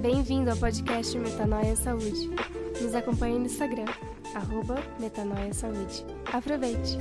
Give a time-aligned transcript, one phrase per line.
[0.00, 2.30] Bem-vindo ao podcast Metanoia Saúde.
[2.80, 3.86] Nos acompanhe no Instagram,
[4.32, 6.06] arroba Metanoia Saúde.
[6.32, 6.96] Aproveite!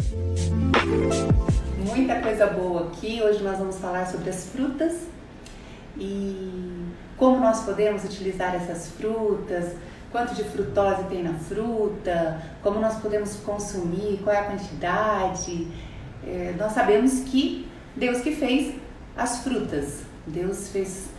[1.86, 3.22] Muita coisa boa aqui.
[3.22, 5.04] Hoje nós vamos falar sobre as frutas
[5.96, 6.88] e
[7.18, 9.76] como nós podemos utilizar essas frutas,
[10.12, 15.68] quanto de frutose tem na fruta, como nós podemos consumir, qual é a quantidade.
[16.26, 18.76] É, nós sabemos que Deus que fez
[19.16, 21.16] as frutas, Deus fez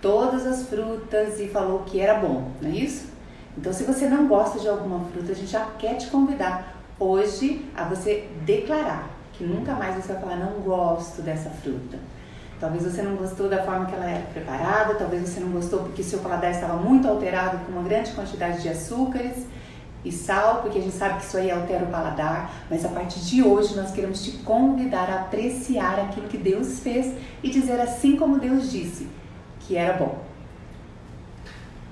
[0.00, 3.08] todas as frutas e falou que era bom, não é isso?
[3.56, 7.66] Então, se você não gosta de alguma fruta, a gente já quer te convidar hoje
[7.76, 11.98] a você declarar que nunca mais você vai falar não gosto dessa fruta.
[12.60, 16.02] Talvez você não gostou da forma que ela era preparada, talvez você não gostou porque
[16.02, 19.46] seu paladar estava muito alterado com uma grande quantidade de açúcares
[20.04, 23.20] e sal, porque a gente sabe que isso aí altera o paladar, mas a partir
[23.20, 28.16] de hoje nós queremos te convidar a apreciar aquilo que Deus fez e dizer assim
[28.16, 29.08] como Deus disse,
[29.70, 30.18] que era bom.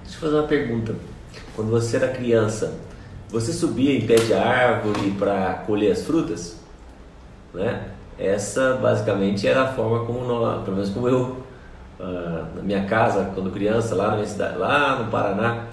[0.02, 0.96] Deixa eu fazer uma pergunta.
[1.54, 2.74] Quando você era criança,
[3.28, 6.58] você subia em pé de árvore para colher as frutas?
[7.54, 7.90] Né?
[8.18, 11.36] Essa basicamente era a forma como nós, pelo menos como eu,
[12.00, 15.66] uh, na minha casa, quando criança, lá na minha cidade, lá no Paraná,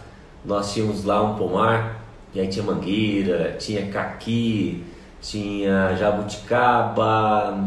[0.45, 2.01] nós tínhamos lá um pomar,
[2.35, 4.85] e aí tinha mangueira, tinha caqui,
[5.19, 7.57] tinha jabuticaba,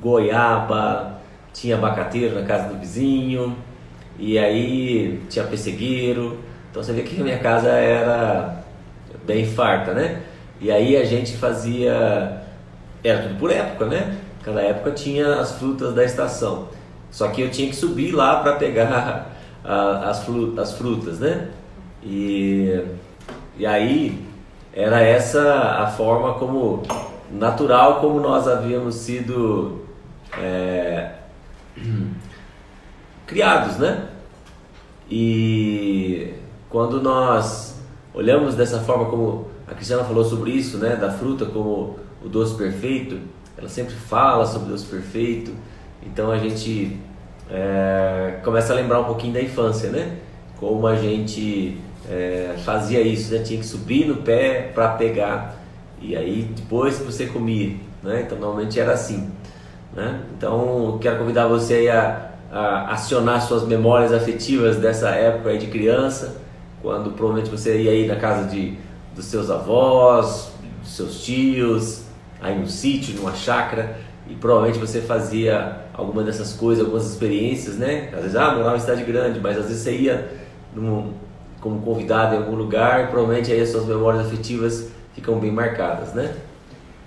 [0.00, 1.15] goiaba,
[1.56, 3.56] tinha abacateiro na casa do vizinho,
[4.18, 6.38] e aí tinha pessegueiro.
[6.70, 8.62] Então você vê que a minha casa era
[9.24, 10.22] bem farta, né?
[10.60, 12.42] E aí a gente fazia.
[13.02, 14.18] Era tudo por época, né?
[14.42, 16.68] Cada época tinha as frutas da estação.
[17.10, 19.32] Só que eu tinha que subir lá para pegar
[19.64, 20.26] a, as,
[20.58, 21.48] as frutas, né?
[22.02, 22.84] E,
[23.56, 24.22] e aí
[24.74, 26.82] era essa a forma como
[27.30, 29.86] natural como nós havíamos sido
[30.38, 30.85] é,
[33.26, 34.08] criados, né?
[35.10, 36.34] E
[36.68, 37.78] quando nós
[38.14, 42.56] olhamos dessa forma como a Cristiana falou sobre isso, né, da fruta como o doce
[42.56, 43.18] perfeito,
[43.56, 45.52] ela sempre fala sobre o doce perfeito,
[46.02, 46.98] então a gente
[47.50, 50.18] é, começa a lembrar um pouquinho da infância, né?
[50.58, 51.78] Como a gente
[52.08, 53.42] é, fazia isso, né?
[53.42, 55.56] Tinha que subir no pé para pegar
[56.00, 58.22] e aí depois que você comia, né?
[58.26, 59.30] Então normalmente era assim.
[59.96, 60.20] Né?
[60.36, 66.36] Então, quero convidar você a, a, acionar suas memórias afetivas dessa época aí de criança,
[66.82, 68.76] quando provavelmente você ia ir na casa de,
[69.14, 70.52] dos seus avós,
[70.82, 72.02] dos seus tios,
[72.42, 73.96] aí no sítio, numa chácara,
[74.28, 78.10] e provavelmente você fazia alguma dessas coisas, algumas experiências, né?
[78.12, 80.30] Às vezes, ah, morava em cidade grande, mas às vezes você ia
[80.74, 81.14] num,
[81.58, 86.12] como convidado em algum lugar, e provavelmente aí as suas memórias afetivas ficam bem marcadas,
[86.12, 86.34] né?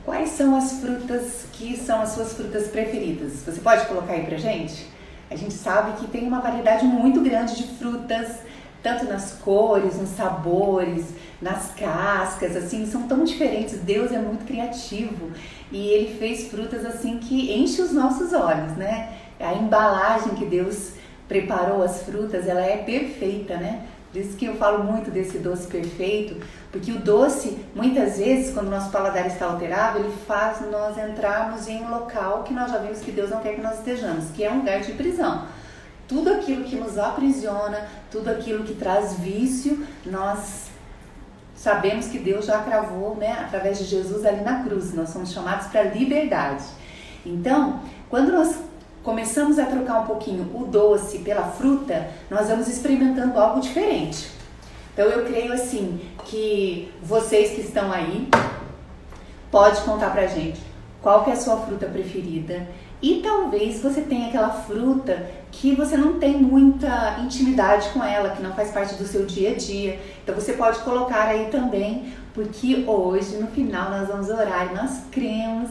[0.04, 3.34] Quais são as frutas que são as suas frutas preferidas?
[3.46, 4.88] Você pode colocar aí pra gente?
[5.30, 8.38] A gente sabe que tem uma variedade muito grande de frutas,
[8.82, 11.08] tanto nas cores, nos sabores,
[11.42, 13.78] nas cascas, assim, são tão diferentes.
[13.80, 15.32] Deus é muito criativo
[15.70, 19.14] e ele fez frutas assim que enche os nossos olhos, né?
[19.38, 20.94] A embalagem que Deus
[21.28, 23.82] preparou as frutas, ela é perfeita, né?
[24.12, 28.68] Por isso que eu falo muito desse doce perfeito, porque o doce, muitas vezes, quando
[28.68, 32.80] o nosso paladar está alterado, ele faz nós entrarmos em um local que nós já
[32.80, 35.46] vimos que Deus não quer que nós estejamos, que é um lugar de prisão.
[36.08, 40.70] Tudo aquilo que nos aprisiona, tudo aquilo que traz vício, nós
[41.56, 44.92] sabemos que Deus já cravou, né, através de Jesus ali na cruz.
[44.94, 46.64] Nós somos chamados para liberdade.
[47.24, 48.56] Então, quando nós
[49.04, 54.30] começamos a trocar um pouquinho o doce pela fruta, nós vamos experimentando algo diferente.
[54.94, 58.28] Então eu creio assim que vocês que estão aí
[59.50, 60.60] pode contar pra gente
[61.02, 62.68] qual que é a sua fruta preferida
[63.02, 68.44] e talvez você tenha aquela fruta que você não tem muita intimidade com ela, que
[68.44, 70.00] não faz parte do seu dia a dia.
[70.22, 75.02] Então você pode colocar aí também, porque hoje no final nós vamos orar e nós
[75.10, 75.70] cremos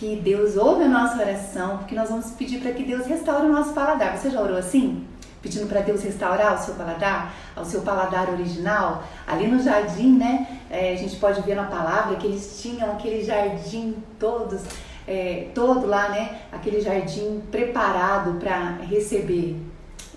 [0.00, 3.52] que Deus ouve a nossa oração, porque nós vamos pedir para que Deus restaure o
[3.52, 4.16] nosso paladar.
[4.16, 5.04] Você já orou assim?
[5.42, 9.04] Pedindo para Deus restaurar o seu paladar, ao seu paladar original?
[9.26, 10.58] Ali no jardim, né?
[10.70, 14.62] É, a gente pode ver na palavra que eles tinham aquele jardim todos,
[15.06, 16.38] é, todo lá, né?
[16.50, 19.60] Aquele jardim preparado para receber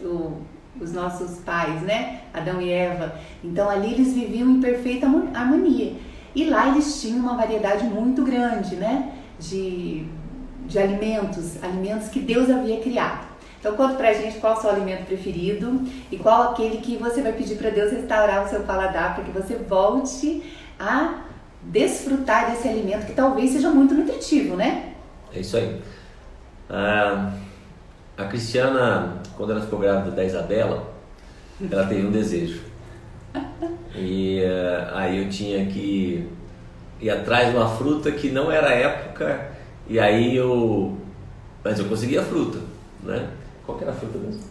[0.01, 0.37] o,
[0.79, 2.21] os nossos pais, né?
[2.33, 3.15] Adão e Eva.
[3.43, 5.93] Então ali eles viviam em perfeita harmonia.
[6.33, 9.11] E lá eles tinham uma variedade muito grande, né?
[9.39, 10.05] De,
[10.67, 13.27] de alimentos, alimentos que Deus havia criado.
[13.59, 15.81] Então conta pra gente qual é o seu alimento preferido
[16.11, 19.31] e qual aquele que você vai pedir para Deus restaurar o seu paladar para que
[19.31, 20.43] você volte
[20.77, 21.21] a
[21.61, 24.93] desfrutar desse alimento que talvez seja muito nutritivo, né?
[25.33, 25.81] É isso aí.
[26.69, 27.33] Ah,
[28.17, 30.93] a Cristiana, quando ela ficou grávida da Isabela,
[31.71, 32.61] ela teve um desejo.
[33.95, 36.27] E uh, aí eu tinha que
[37.03, 39.49] ir atrás de uma fruta que não era época,
[39.87, 40.97] e aí eu.
[41.63, 42.59] Mas eu consegui a fruta,
[43.03, 43.27] né?
[43.65, 44.41] Qual que era a fruta mesmo?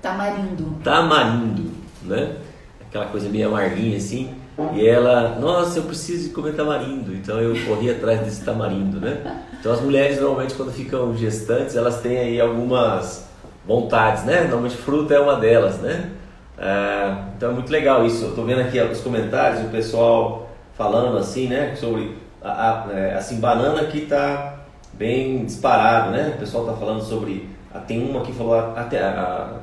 [0.00, 0.78] Tamarindo.
[0.82, 1.70] Tamarindo,
[2.02, 2.36] né?
[2.80, 4.34] Aquela coisa meio amarguinha assim.
[4.74, 7.14] E ela, nossa, eu preciso de comer tamarindo.
[7.14, 9.44] Então eu corri atrás desse tamarindo, né?
[9.58, 13.26] Então as mulheres normalmente quando ficam gestantes, elas têm aí algumas
[13.66, 14.42] vontades, né?
[14.42, 16.10] Normalmente fruta é uma delas, né?
[16.58, 18.24] É, então é muito legal isso.
[18.24, 20.49] Eu tô vendo aqui os comentários, o pessoal
[20.80, 21.76] falando assim, né?
[21.76, 24.60] Sobre, a, a, é, assim, banana que tá
[24.94, 26.32] bem disparado, né?
[26.34, 27.50] O pessoal tá falando sobre,
[27.86, 29.58] tem uma que falou até a,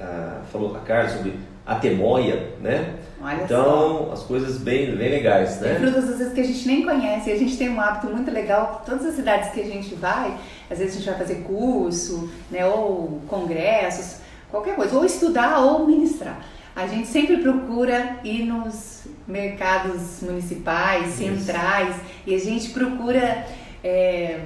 [0.00, 1.34] a, falou a Carla sobre
[1.64, 2.96] a temoia, né?
[3.22, 4.12] Olha então, só.
[4.12, 5.74] as coisas bem, bem legais, né?
[5.74, 7.30] Tem frutas às vezes que a gente nem conhece.
[7.30, 8.82] E a gente tem um hábito muito legal.
[8.84, 10.36] Todas as cidades que a gente vai,
[10.68, 12.66] às vezes a gente vai fazer curso, né?
[12.66, 14.16] Ou congressos,
[14.50, 14.96] qualquer coisa.
[14.96, 16.40] Ou estudar ou ministrar.
[16.76, 21.96] A gente sempre procura ir nos mercados municipais, centrais.
[21.96, 22.04] Isso.
[22.26, 23.46] E a gente procura
[23.82, 24.40] é,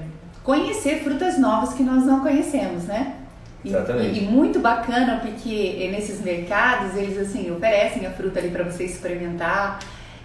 [0.44, 3.17] conhecer frutas novas que nós não conhecemos, né?
[3.65, 4.21] Exatamente.
[4.21, 8.85] E, e, muito bacana porque nesses mercados eles assim oferecem a fruta ali para você
[8.85, 9.81] experimentar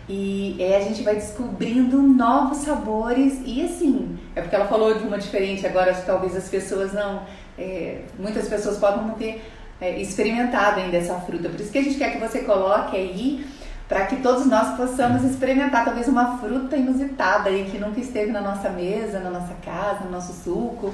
[0.08, 5.18] e a gente vai descobrindo novos sabores e assim é porque ela falou de uma
[5.18, 7.24] diferente agora talvez as pessoas não
[7.58, 9.44] é, muitas pessoas podem não ter
[9.80, 13.45] é, experimentado ainda essa fruta por isso que a gente quer que você coloque aí
[13.88, 18.42] para que todos nós possamos experimentar talvez uma fruta inusitada aí que nunca esteve na
[18.42, 20.94] nossa mesa, na nossa casa, no nosso suco.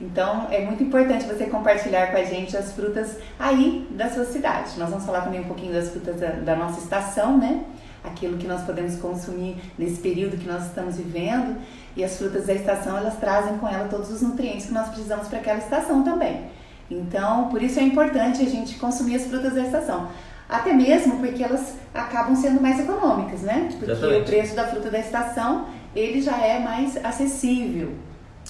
[0.00, 4.78] Então é muito importante você compartilhar com a gente as frutas aí da sua cidade.
[4.78, 7.64] Nós vamos falar também um pouquinho das frutas da, da nossa estação, né?
[8.02, 11.56] Aquilo que nós podemos consumir nesse período que nós estamos vivendo.
[11.94, 15.28] E as frutas da estação, elas trazem com ela todos os nutrientes que nós precisamos
[15.28, 16.46] para aquela estação também.
[16.90, 20.08] Então, por isso é importante a gente consumir as frutas da estação.
[20.48, 23.68] Até mesmo porque elas acabam sendo mais econômicas, né?
[23.70, 24.20] Porque Exatamente.
[24.20, 27.92] o preço da fruta da estação, ele já é mais acessível.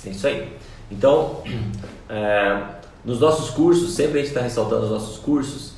[0.05, 0.53] É isso aí.
[0.91, 1.43] Então,
[2.11, 2.61] é,
[3.05, 5.75] nos nossos cursos, sempre a gente está ressaltando os nossos cursos,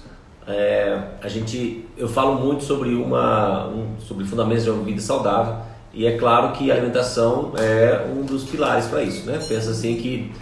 [0.46, 5.56] é, a gente, eu falo muito sobre uma, um, sobre fundamentos de uma vida saudável
[5.94, 9.38] e é claro que a alimentação é um dos pilares para isso, né?
[9.48, 10.32] Pensa assim que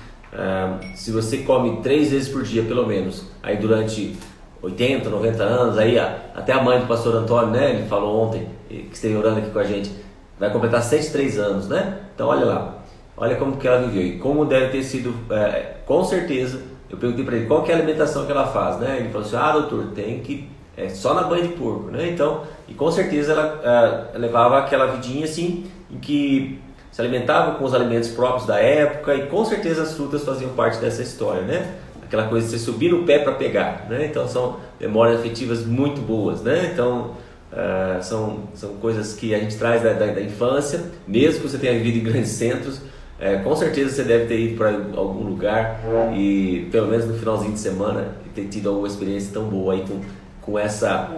[0.95, 4.17] se você come três vezes por dia, pelo menos, aí durante
[4.63, 7.71] 80, 90 anos, aí até a mãe do pastor Antônio, né?
[7.71, 9.91] Ele falou ontem, que esteve orando aqui com a gente,
[10.39, 12.01] vai completar 103 anos, né?
[12.15, 12.83] Então olha lá,
[13.17, 16.61] Olha como que ela viveu e como deve ter sido, é, com certeza.
[16.89, 18.99] Eu perguntei para ele qual que é a alimentação que ela faz, né?
[18.99, 22.09] Ele falou assim: ah, doutor, tem que é só na banha de porco, né?
[22.09, 26.59] Então, e com certeza ela é, levava aquela vidinha assim, em que
[26.93, 30.79] se alimentava com os alimentos próprios da época e com certeza as frutas faziam parte
[30.79, 31.75] dessa história, né?
[32.05, 34.07] Aquela coisa de você subir no pé para pegar, né?
[34.07, 36.71] Então são memórias afetivas muito boas, né?
[36.71, 37.13] Então
[37.51, 41.57] uh, são, são coisas que a gente traz da, da, da infância, mesmo que você
[41.57, 42.83] tenha vivido em grandes centros,
[43.19, 45.81] é, com certeza você deve ter ido para algum lugar
[46.13, 50.01] e pelo menos no finalzinho de semana ter tido alguma experiência tão boa aí com,
[50.41, 51.09] com essa,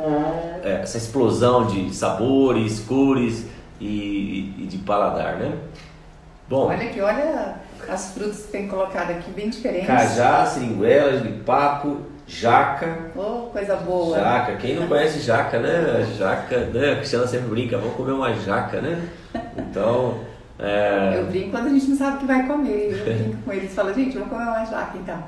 [0.62, 3.46] é, essa explosão de sabores, cores
[3.80, 5.56] e, e, de paladar, né?
[6.48, 7.56] Bom, olha aqui, olha
[7.88, 9.86] as frutas que tem colocado aqui, bem diferentes.
[9.86, 13.10] Cajá, seringuela, papo, jaca.
[13.16, 14.18] Oh, coisa boa.
[14.18, 16.06] Jaca, quem não conhece jaca, né?
[16.16, 16.92] Jaca, né?
[16.92, 19.08] A Cristiana sempre brinca, vamos comer uma jaca, né?
[19.58, 20.20] Então...
[20.58, 21.18] É...
[21.18, 22.92] Eu brinco quando a gente não sabe o que vai comer.
[22.92, 25.24] Eu brinco com eles e falo, gente, vamos comer uma jaca então.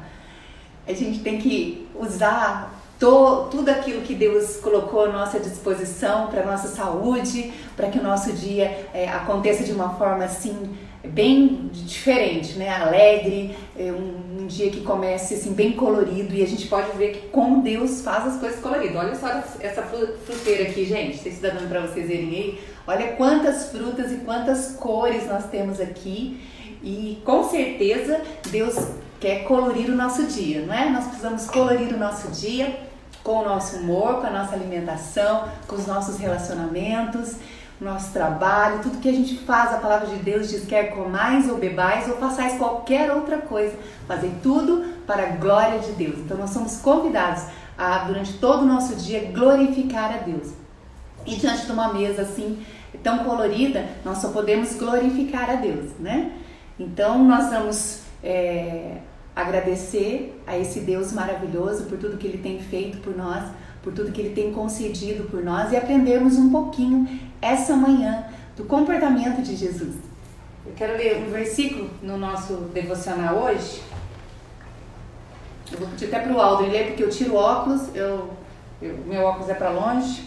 [0.86, 6.44] A gente tem que usar to, tudo aquilo que Deus colocou à nossa disposição para
[6.44, 10.76] nossa saúde, para que o nosso dia é, aconteça de uma forma assim
[11.06, 12.68] bem diferente, né?
[12.68, 17.12] Alegre, é um, um, dia que comece assim bem colorido e a gente pode ver
[17.12, 18.96] que como Deus faz as coisas coloridas.
[18.96, 19.28] Olha só
[19.60, 21.18] essa fruteira aqui, gente.
[21.18, 22.60] Se está dando para vocês verem aí.
[22.86, 26.40] Olha quantas frutas e quantas cores nós temos aqui
[26.82, 28.76] e com certeza Deus
[29.18, 30.90] quer colorir o nosso dia, não é?
[30.90, 32.85] Nós precisamos colorir o nosso dia
[33.26, 37.35] com o nosso humor, com a nossa alimentação, com os nossos relacionamentos,
[37.80, 41.59] nosso trabalho, tudo que a gente faz, a palavra de Deus diz quer comais ou
[41.59, 46.21] bebais ou façais qualquer outra coisa, fazer tudo para a glória de Deus.
[46.21, 47.42] Então nós somos convidados
[47.76, 50.52] a durante todo o nosso dia glorificar a Deus.
[51.26, 52.64] E diante de uma mesa assim
[53.02, 56.30] tão colorida, nós só podemos glorificar a Deus, né?
[56.78, 58.99] Então nós vamos é,
[59.36, 63.44] agradecer a esse Deus maravilhoso por tudo que Ele tem feito por nós,
[63.82, 67.06] por tudo que Ele tem concedido por nós e aprendermos um pouquinho
[67.40, 68.24] essa manhã
[68.56, 69.94] do comportamento de Jesus.
[70.64, 73.82] Eu quero ler um versículo no nosso devocional hoje.
[75.70, 78.30] Eu vou pedir até para o Aldo ler, porque eu tiro óculos, eu
[78.80, 80.24] o meu óculos é para longe.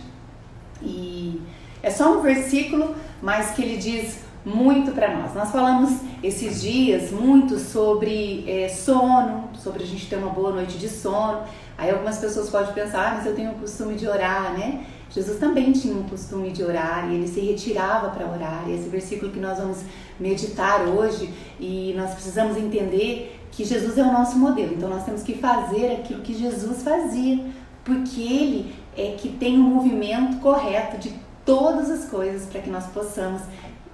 [0.81, 1.41] E
[1.83, 5.33] é só um versículo, mas que ele diz muito para nós.
[5.33, 10.77] Nós falamos esses dias muito sobre é, sono, sobre a gente ter uma boa noite
[10.77, 11.41] de sono.
[11.77, 14.85] Aí algumas pessoas podem pensar, ah, mas eu tenho o costume de orar, né?
[15.11, 18.65] Jesus também tinha um costume de orar e ele se retirava para orar.
[18.67, 19.79] E esse versículo que nós vamos
[20.19, 24.73] meditar hoje e nós precisamos entender que Jesus é o nosso modelo.
[24.75, 27.43] Então nós temos que fazer aquilo que Jesus fazia,
[27.83, 32.69] porque ele é que tem o um movimento correto de todas as coisas para que
[32.69, 33.41] nós possamos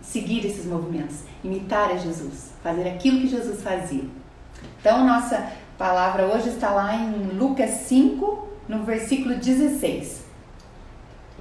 [0.06, 4.04] seguir esses movimentos, imitar a Jesus, fazer aquilo que Jesus fazia.
[4.80, 10.26] Então nossa palavra hoje está lá em Lucas 5, no versículo 16.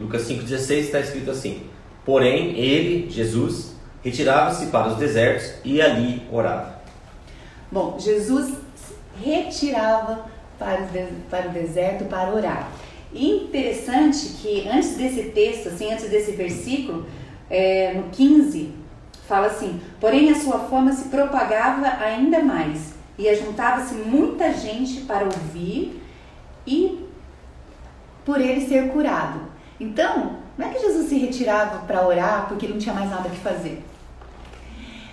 [0.01, 1.63] Lucas 5,16 está escrito assim:
[2.05, 6.83] Porém, ele, Jesus, retirava-se para os desertos e ali orava.
[7.71, 8.55] Bom, Jesus
[9.23, 10.27] retirava
[10.59, 12.71] para o, de, para o deserto para orar.
[13.13, 17.07] E interessante que antes desse texto, assim, antes desse versículo,
[17.51, 18.75] é, no 15,
[19.27, 25.25] fala assim: Porém, a sua fama se propagava ainda mais, e ajuntava-se muita gente para
[25.25, 26.03] ouvir
[26.67, 27.09] e
[28.25, 29.41] por ele ser curado.
[29.79, 33.29] Então, não é que Jesus se retirava para orar porque ele não tinha mais nada
[33.29, 33.85] que fazer.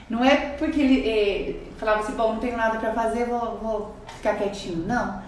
[0.09, 3.95] Não é porque ele eh, falava assim, bom, não tenho nada para fazer, vou, vou
[4.17, 4.85] ficar quietinho.
[4.85, 5.21] Não.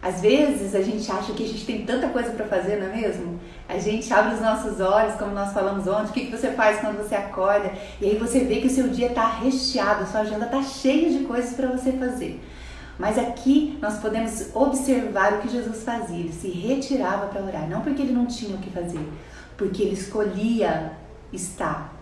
[0.00, 2.96] Às vezes a gente acha que a gente tem tanta coisa para fazer, não é
[2.96, 3.40] mesmo?
[3.68, 6.98] A gente abre os nossos olhos, como nós falamos ontem, o que, você faz quando
[6.98, 10.62] você acorda, e aí você vê que o seu dia está recheado, sua agenda está
[10.62, 12.40] cheia de coisas para você fazer.
[12.96, 16.18] Mas aqui nós podemos observar o que Jesus fazia.
[16.18, 19.06] Ele se retirava para orar, não porque ele não tinha o que fazer,
[19.56, 20.92] porque ele escolhia
[21.32, 21.94] estar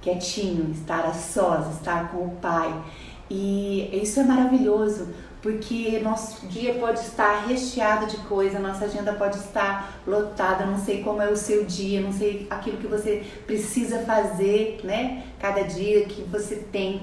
[0.00, 2.72] quietinho, estar a sós, estar com o Pai.
[3.30, 5.08] E isso é maravilhoso,
[5.42, 11.02] porque nosso dia pode estar recheado de coisa, nossa agenda pode estar lotada, não sei
[11.02, 15.24] como é o seu dia, não sei aquilo que você precisa fazer, né?
[15.38, 17.02] Cada dia que você tem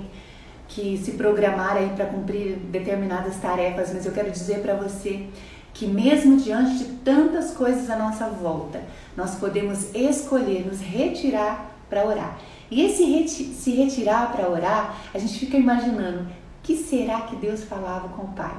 [0.67, 5.27] que se programar aí para cumprir determinadas tarefas, mas eu quero dizer para você
[5.73, 8.81] que mesmo diante de tantas coisas à nossa volta,
[9.15, 12.39] nós podemos escolher nos retirar para orar.
[12.75, 16.27] E esse reti se retirar para orar, a gente fica imaginando,
[16.61, 18.53] que será que Deus falava com o Pai?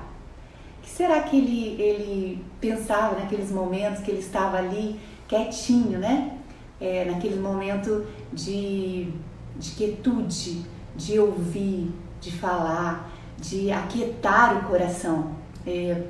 [0.82, 6.32] Que será que ele, ele pensava naqueles momentos que ele estava ali quietinho, né?
[6.80, 9.08] É, naquele momento de,
[9.54, 10.64] de quietude,
[10.96, 15.32] de ouvir, de falar, de aquietar o coração.
[15.66, 16.04] É,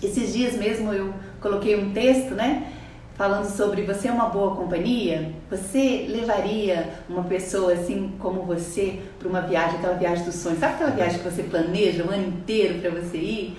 [0.00, 2.72] esses dias mesmo eu coloquei um texto, né?
[3.14, 9.28] Falando sobre você é uma boa companhia, você levaria uma pessoa assim como você para
[9.28, 12.80] uma viagem, aquela viagem dos sonhos, sabe aquela viagem que você planeja um ano inteiro
[12.80, 13.56] para você ir?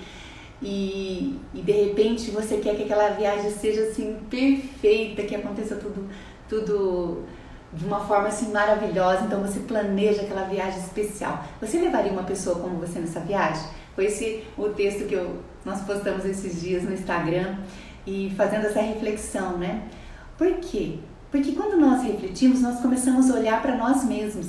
[0.62, 6.06] E, e de repente você quer que aquela viagem seja assim perfeita, que aconteça tudo,
[6.46, 7.22] tudo
[7.72, 11.42] de uma forma assim maravilhosa, então você planeja aquela viagem especial.
[11.62, 13.64] Você levaria uma pessoa como você nessa viagem?
[13.94, 17.56] Foi esse o texto que eu, nós postamos esses dias no Instagram
[18.06, 19.82] e fazendo essa reflexão, né?
[20.38, 20.98] Por quê?
[21.30, 24.48] Porque quando nós refletimos, nós começamos a olhar para nós mesmos.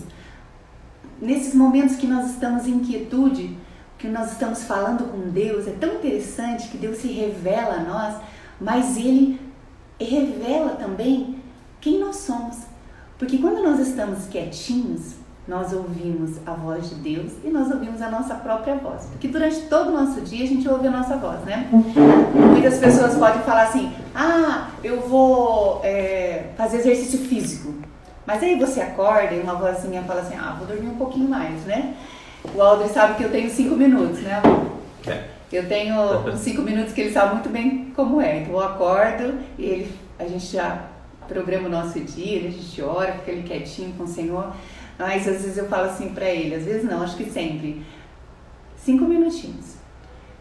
[1.19, 3.57] Nesses momentos que nós estamos em inquietude,
[3.97, 8.21] que nós estamos falando com Deus, é tão interessante que Deus se revela a nós,
[8.61, 9.41] mas Ele
[9.99, 11.41] revela também
[11.81, 12.57] quem nós somos.
[13.17, 15.15] Porque quando nós estamos quietinhos,
[15.47, 19.05] nós ouvimos a voz de Deus e nós ouvimos a nossa própria voz.
[19.05, 21.69] Porque durante todo o nosso dia a gente ouve a nossa voz, né?
[21.71, 27.73] Muitas pessoas podem falar assim: ah, eu vou é, fazer exercício físico.
[28.25, 31.63] Mas aí você acorda e uma vozinha fala assim: ah, vou dormir um pouquinho mais,
[31.63, 31.95] né?
[32.53, 34.41] O Aldri sabe que eu tenho cinco minutos, né?
[35.07, 35.23] É.
[35.51, 35.95] Eu tenho
[36.27, 38.41] uns cinco minutos que ele sabe muito bem como é.
[38.41, 40.87] Então eu acordo e ele, a gente já
[41.25, 44.51] programa o nosso dia, a gente ora, fica ali quietinho com o Senhor.
[44.97, 47.83] Mas às vezes eu falo assim para ele, às vezes não, acho que sempre.
[48.75, 49.75] Cinco minutinhos.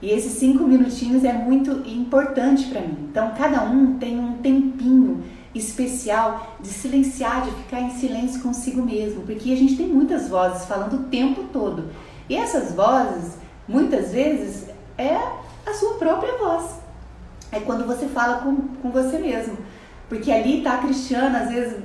[0.00, 3.08] E esses cinco minutinhos é muito importante para mim.
[3.10, 9.22] Então cada um tem um tempinho especial de silenciar, de ficar em silêncio consigo mesmo,
[9.22, 11.90] porque a gente tem muitas vozes falando o tempo todo.
[12.28, 13.34] E essas vozes,
[13.66, 15.16] muitas vezes, é
[15.66, 16.76] a sua própria voz.
[17.50, 19.56] É quando você fala com, com você mesmo.
[20.08, 21.78] Porque ali tá a Cristiana, às vezes,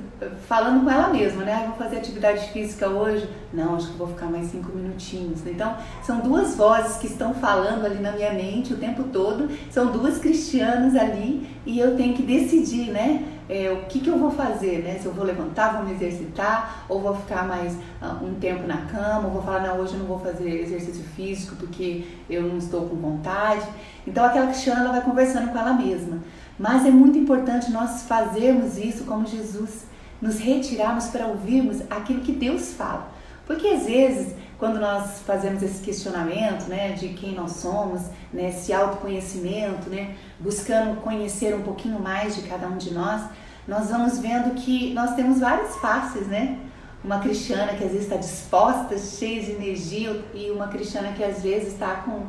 [0.46, 1.54] falando com ela mesma, né?
[1.54, 3.28] Ah, vou fazer atividade física hoje.
[3.52, 5.44] Não, acho que vou ficar mais cinco minutinhos.
[5.44, 9.48] Então, são duas vozes que estão falando ali na minha mente o tempo todo.
[9.70, 13.24] São duas cristianas ali e eu tenho que decidir, né?
[13.48, 14.98] É, o que, que eu vou fazer, né?
[14.98, 18.82] Se eu vou levantar, vou me exercitar, ou vou ficar mais uh, um tempo na
[18.86, 22.58] cama, ou vou falar, não, hoje eu não vou fazer exercício físico porque eu não
[22.58, 23.66] estou com vontade.
[24.06, 26.18] Então, aquela cristiana, ela vai conversando com ela mesma.
[26.58, 29.86] Mas é muito importante nós fazermos isso como Jesus
[30.20, 33.10] nos retirarmos para ouvirmos aquilo que Deus fala.
[33.44, 38.02] Porque às vezes, quando nós fazemos esse questionamento, né, de quem nós somos,
[38.32, 43.22] né, esse autoconhecimento, né, buscando conhecer um pouquinho mais de cada um de nós,
[43.66, 46.60] nós vamos vendo que nós temos várias faces, né?
[47.02, 51.42] Uma cristiana que às vezes está disposta, cheia de energia, e uma cristiana que às
[51.42, 52.26] vezes está com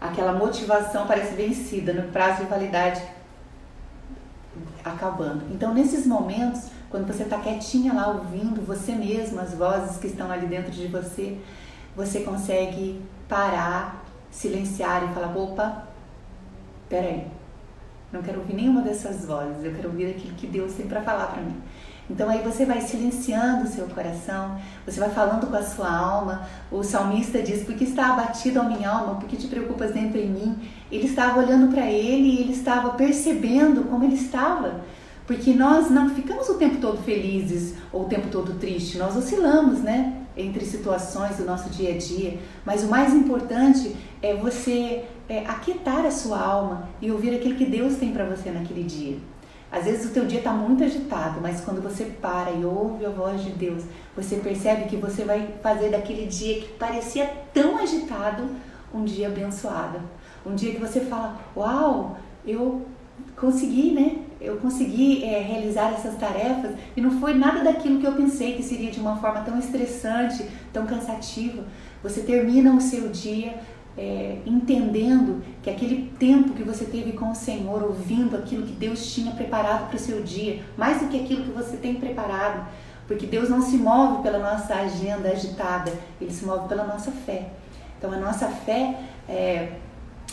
[0.00, 3.02] aquela motivação parece vencida no prazo de validade
[4.84, 5.42] acabando.
[5.50, 10.30] Então, nesses momentos, quando você está quietinha lá ouvindo você mesma, as vozes que estão
[10.30, 11.38] ali dentro de você,
[11.94, 15.84] você consegue parar, silenciar e falar: opa,
[16.88, 17.26] peraí,
[18.12, 21.26] não quero ouvir nenhuma dessas vozes, eu quero ouvir aquilo que Deus tem para falar
[21.26, 21.60] para mim.
[22.10, 26.48] Então aí você vai silenciando o seu coração, você vai falando com a sua alma.
[26.72, 29.16] O salmista diz: Por que está abatida a minha alma?
[29.16, 30.68] Por que te preocupas dentro em mim?
[30.90, 34.80] Ele estava olhando para ele e ele estava percebendo como ele estava.
[35.28, 39.80] Porque nós não ficamos o tempo todo felizes ou o tempo todo tristes, nós oscilamos,
[39.80, 40.22] né?
[40.34, 42.38] Entre situações do nosso dia a dia.
[42.64, 47.66] Mas o mais importante é você é, aquietar a sua alma e ouvir aquilo que
[47.66, 49.18] Deus tem para você naquele dia.
[49.70, 53.10] Às vezes o teu dia está muito agitado, mas quando você para e ouve a
[53.10, 53.84] voz de Deus,
[54.16, 58.48] você percebe que você vai fazer daquele dia que parecia tão agitado
[58.94, 60.00] um dia abençoado.
[60.46, 62.16] Um dia que você fala, uau,
[62.46, 62.86] eu
[63.36, 64.22] consegui, né?
[64.40, 68.62] Eu consegui é, realizar essas tarefas e não foi nada daquilo que eu pensei que
[68.62, 71.64] seria de uma forma tão estressante, tão cansativa.
[72.02, 73.58] Você termina o seu dia
[73.98, 79.12] é, entendendo que aquele tempo que você teve com o Senhor, ouvindo aquilo que Deus
[79.12, 82.68] tinha preparado para o seu dia, mais do que aquilo que você tem preparado,
[83.08, 87.48] porque Deus não se move pela nossa agenda agitada, Ele se move pela nossa fé.
[87.98, 89.72] Então a nossa fé, é,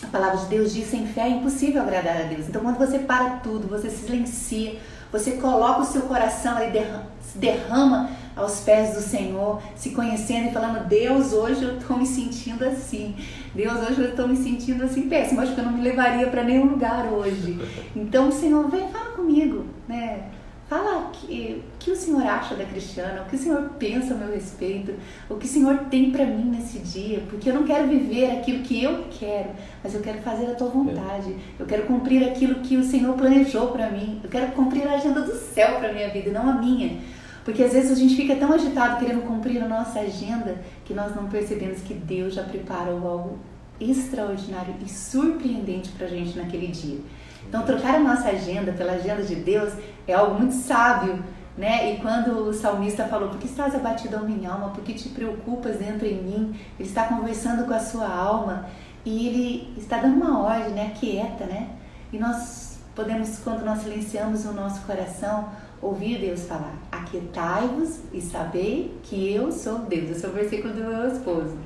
[0.03, 2.47] a palavra de Deus diz, sem fé é impossível agradar a Deus.
[2.47, 4.79] Então quando você para tudo, você silencia,
[5.11, 10.51] você coloca o seu coração e derrama, derrama aos pés do Senhor, se conhecendo e
[10.51, 13.15] falando: Deus, hoje eu estou me sentindo assim.
[13.53, 15.41] Deus, hoje eu estou me sentindo assim péssimo.
[15.41, 17.57] Acho que eu não me levaria para nenhum lugar hoje.
[17.95, 20.25] Então, Senhor, vem, fala comigo, né?
[20.67, 24.17] Fala o que, que o Senhor acha da Cristiana, o que o Senhor pensa a
[24.17, 24.95] meu respeito,
[25.29, 28.63] o que o Senhor tem para mim nesse dia, porque eu não quero viver aquilo
[28.63, 29.49] que eu quero,
[29.83, 31.33] mas eu quero fazer a tua vontade.
[31.33, 31.61] É.
[31.61, 34.19] Eu quero cumprir aquilo que o Senhor planejou para mim.
[34.23, 36.99] Eu quero cumprir a agenda do céu para minha vida, não a minha.
[37.43, 41.15] Porque às vezes a gente fica tão agitado querendo cumprir a nossa agenda que nós
[41.15, 43.39] não percebemos que Deus já preparou algo
[43.79, 46.99] extraordinário e surpreendente para a gente naquele dia.
[47.47, 49.73] Então, trocar a nossa agenda pela agenda de Deus
[50.07, 51.23] é algo muito sábio,
[51.57, 51.93] né?
[51.93, 54.69] E quando o salmista falou, por que estás abatido minha alma?
[54.69, 56.59] Por que te preocupas dentro em mim?
[56.79, 58.67] Ele está conversando com a sua alma
[59.05, 60.93] e ele está dando uma ordem, né?
[60.99, 61.69] Quieta, né?
[62.11, 65.49] E nós podemos, quando nós silenciamos o nosso coração,
[65.81, 70.09] ouvir Deus falar: Aquietai-vos e sabei que eu sou Deus.
[70.09, 71.57] Esse é o versículo do meu esposo.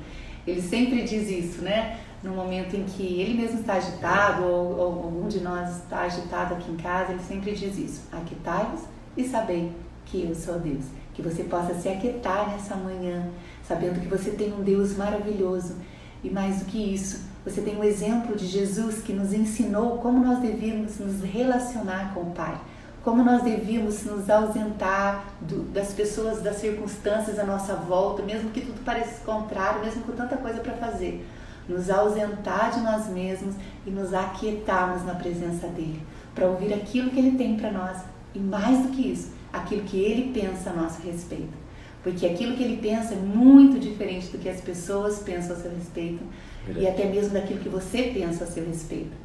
[0.45, 1.99] Ele sempre diz isso, né?
[2.21, 6.55] No momento em que ele mesmo está agitado, ou, ou algum de nós está agitado
[6.55, 8.81] aqui em casa, ele sempre diz isso: Aquietai-vos
[9.15, 9.71] e sabei
[10.05, 10.85] que eu sou Deus.
[11.13, 13.29] Que você possa se aquietar nessa manhã,
[13.67, 15.75] sabendo que você tem um Deus maravilhoso.
[16.21, 20.23] E mais do que isso, você tem o exemplo de Jesus que nos ensinou como
[20.23, 22.59] nós devíamos nos relacionar com o Pai
[23.03, 28.61] como nós devíamos nos ausentar do, das pessoas, das circunstâncias à nossa volta, mesmo que
[28.61, 31.25] tudo pareça contrário, mesmo com tanta coisa para fazer.
[31.69, 33.55] Nos ausentar de nós mesmos
[33.85, 36.01] e nos aquietarmos na presença dele,
[36.35, 37.97] para ouvir aquilo que ele tem para nós
[38.33, 41.57] e mais do que isso, aquilo que ele pensa a nosso respeito.
[42.03, 45.71] Porque aquilo que ele pensa é muito diferente do que as pessoas pensam a seu
[45.71, 46.23] respeito
[46.65, 46.85] Verdade.
[46.85, 49.15] e até mesmo daquilo que você pensa a seu respeito.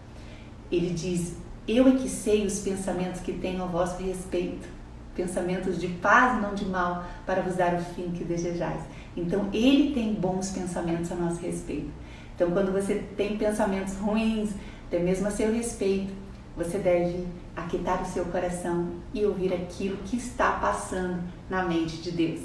[0.70, 1.34] Ele diz:
[1.66, 4.68] eu é que sei os pensamentos que tenho a vosso respeito,
[5.14, 8.82] pensamentos de paz e não de mal, para vos dar o fim que desejais.
[9.16, 11.88] Então, Ele tem bons pensamentos a nosso respeito.
[12.34, 14.50] Então, quando você tem pensamentos ruins,
[14.88, 16.12] até mesmo a seu respeito,
[16.56, 22.10] você deve aquietar o seu coração e ouvir aquilo que está passando na mente de
[22.10, 22.40] Deus.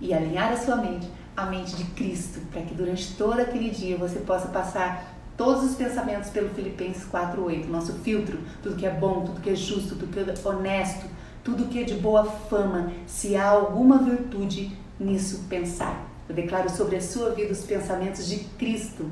[0.00, 3.96] E alinhar a sua mente à mente de Cristo, para que durante todo aquele dia
[3.96, 9.24] você possa passar todos os pensamentos pelo Filipenses 4:8, nosso filtro, tudo que é bom,
[9.24, 11.06] tudo que é justo, tudo que é honesto,
[11.42, 16.11] tudo que é de boa fama, se há alguma virtude nisso pensar.
[16.28, 19.10] Eu declaro sobre a sua vida os pensamentos de Cristo.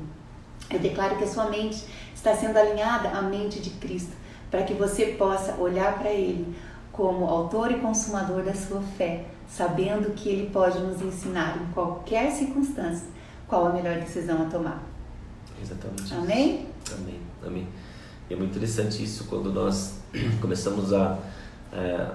[0.69, 4.15] Eu declaro que a sua mente está sendo alinhada à mente de Cristo,
[4.49, 6.55] para que você possa olhar para Ele
[6.91, 12.31] como autor e consumador da sua fé, sabendo que Ele pode nos ensinar em qualquer
[12.31, 13.07] circunstância
[13.47, 14.81] qual a melhor decisão a tomar.
[15.61, 16.13] Exatamente.
[16.13, 16.67] Amém?
[16.93, 17.19] Amém.
[17.45, 17.67] Amém.
[18.29, 19.99] E é muito interessante isso quando nós
[20.39, 21.17] começamos a
[21.73, 22.11] é,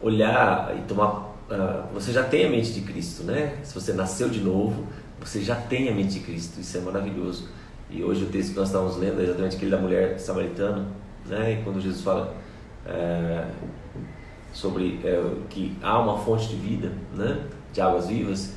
[0.00, 1.33] olhar e tomar.
[1.50, 3.58] Uh, você já tem a mente de Cristo, né?
[3.62, 4.86] Se você nasceu de novo,
[5.20, 6.60] você já tem a mente de Cristo.
[6.60, 7.48] Isso é maravilhoso.
[7.90, 10.86] E hoje o texto que nós estávamos lendo é exatamente aquele da mulher samaritana,
[11.26, 11.52] né?
[11.52, 12.34] E quando Jesus fala
[12.86, 13.46] é,
[14.52, 17.46] sobre é, que há uma fonte de vida, né?
[17.72, 18.54] De águas vivas.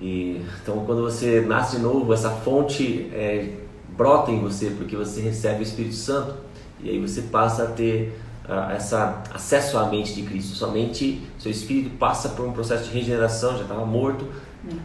[0.00, 3.54] E então quando você nasce de novo, essa fonte é,
[3.96, 6.36] brota em você porque você recebe o Espírito Santo
[6.80, 8.16] e aí você passa a ter
[8.48, 10.56] uh, essa acesso à mente de Cristo.
[10.56, 14.26] Sua mente, seu espírito passa por um processo de regeneração, já estava morto,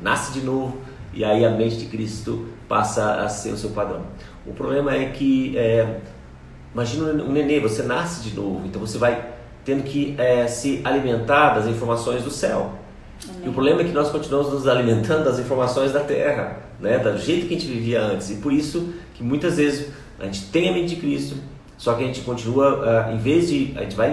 [0.02, 0.78] nasce de novo
[1.14, 4.02] e aí a mente de Cristo passa a ser o seu padrão.
[4.46, 6.00] O problema é que, é,
[6.74, 11.54] imagina um nenê, você nasce de novo, então você vai tendo que é, se alimentar
[11.54, 12.74] das informações do céu.
[13.30, 13.46] Amém.
[13.46, 17.18] E o problema é que nós continuamos nos alimentando das informações da terra, né, do
[17.18, 18.32] jeito que a gente vivia antes.
[18.32, 21.36] E por isso que muitas vezes a gente tem a mente de Cristo,
[21.84, 23.74] só que a gente continua, uh, em vez de.
[23.76, 24.12] A gente vai.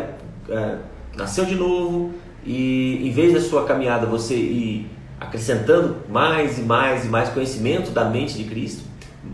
[0.48, 0.78] Uh,
[1.16, 2.12] nasceu de novo
[2.44, 7.92] e em vez da sua caminhada você ir acrescentando mais e mais e mais conhecimento
[7.92, 8.83] da mente de Cristo,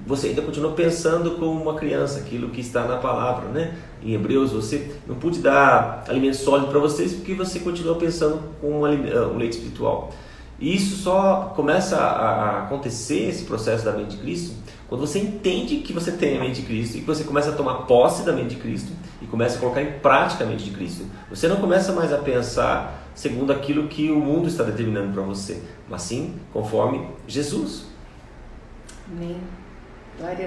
[0.06, 3.74] você ainda continua pensando como uma criança, aquilo que está na palavra, né?
[4.02, 8.82] Em Hebreus, você não pude dar alimento sólido para vocês porque você continua pensando com
[8.82, 10.12] um, um leite espiritual.
[10.60, 14.54] E isso só começa a acontecer, esse processo da mente de Cristo,
[14.88, 17.52] quando você entende que você tem a mente de Cristo e que você começa a
[17.52, 20.70] tomar posse da mente de Cristo e começa a colocar em prática a mente de
[20.70, 21.04] Cristo.
[21.28, 25.60] Você não começa mais a pensar segundo aquilo que o mundo está determinando para você,
[25.88, 27.86] mas sim conforme Jesus.
[29.10, 29.38] Amém.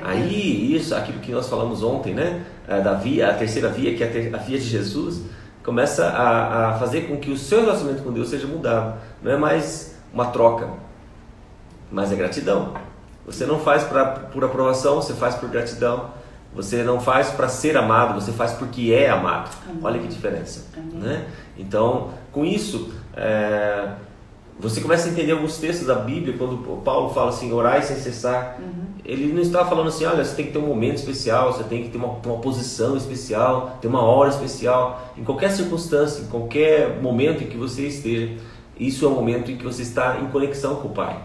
[0.04, 2.44] Aí, isso, aquilo que nós falamos ontem, né?
[2.68, 5.22] Da via, a terceira via, que é a via de Jesus,
[5.64, 9.00] começa a, a fazer com que o seu relacionamento com Deus seja mudado.
[9.22, 10.70] Não é mais uma troca,
[11.92, 12.74] mas é gratidão.
[13.30, 16.18] Você não faz pra, por aprovação, você faz por gratidão.
[16.54, 19.56] Você não faz para ser amado, você faz porque é amado.
[19.70, 19.80] Amém.
[19.84, 20.66] Olha que diferença.
[20.94, 21.28] Né?
[21.58, 23.90] Então, com isso, é,
[24.60, 28.58] você começa a entender alguns textos da Bíblia, quando Paulo fala assim, orai sem cessar.
[28.60, 28.90] Uhum.
[29.06, 31.84] Ele não está falando assim, olha, você tem que ter um momento especial, você tem
[31.84, 35.14] que ter uma, uma posição especial, ter uma hora especial.
[35.18, 38.34] Em qualquer circunstância, em qualquer momento em que você esteja,
[38.78, 41.18] isso é o momento em que você está em conexão com o Pai.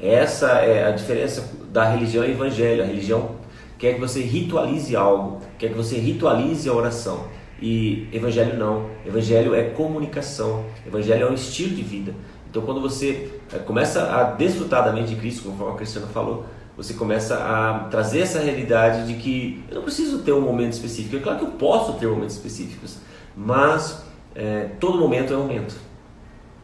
[0.00, 2.82] Essa é a diferença da religião e evangelho.
[2.82, 3.36] A religião
[3.78, 7.26] quer que você ritualize algo, quer que você ritualize a oração.
[7.60, 8.90] E evangelho não.
[9.06, 10.64] Evangelho é comunicação.
[10.86, 12.14] Evangelho é um estilo de vida.
[12.50, 16.44] Então, quando você eh, começa a desfrutar da mente de Cristo, conforme a Cristiana falou,
[16.76, 21.16] você começa a trazer essa realidade de que eu não preciso ter um momento específico.
[21.16, 22.98] É claro que eu posso ter momentos específicos,
[23.36, 24.02] mas
[24.34, 25.74] é, todo momento é um momento.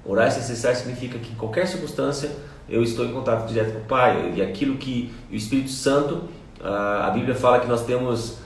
[0.05, 2.31] Orar sem cessar significa que em qualquer circunstância
[2.69, 4.35] eu estou em contato direto com o Pai.
[4.37, 6.23] E aquilo que o Espírito Santo,
[6.63, 8.39] a Bíblia fala que nós temos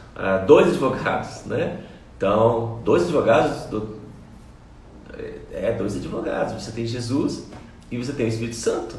[0.47, 1.81] dois advogados, né?
[2.17, 3.97] Então, dois advogados, do,
[5.53, 6.55] é, dois advogados.
[6.55, 7.49] Você tem Jesus
[7.91, 8.95] e você tem o Espírito Santo.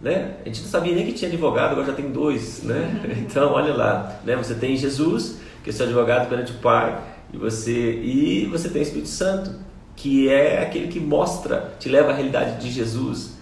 [0.00, 0.36] Né?
[0.42, 3.02] A gente não sabia nem que tinha advogado, agora já tem dois, né?
[3.18, 4.36] Então, olha lá, né?
[4.36, 8.80] Você tem Jesus, que é seu advogado perante o Pai, e você e você tem
[8.80, 9.50] o Espírito Santo,
[9.96, 13.37] que é aquele que mostra, te leva à realidade de Jesus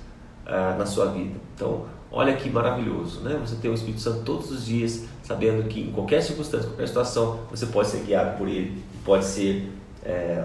[0.47, 1.39] ah, na sua vida.
[1.55, 3.37] Então, olha que maravilhoso, né?
[3.45, 7.41] Você tem o Espírito Santo todos os dias, sabendo que em qualquer circunstância, qualquer situação,
[7.51, 9.73] você pode ser guiado por Ele, pode ser
[10.05, 10.45] é,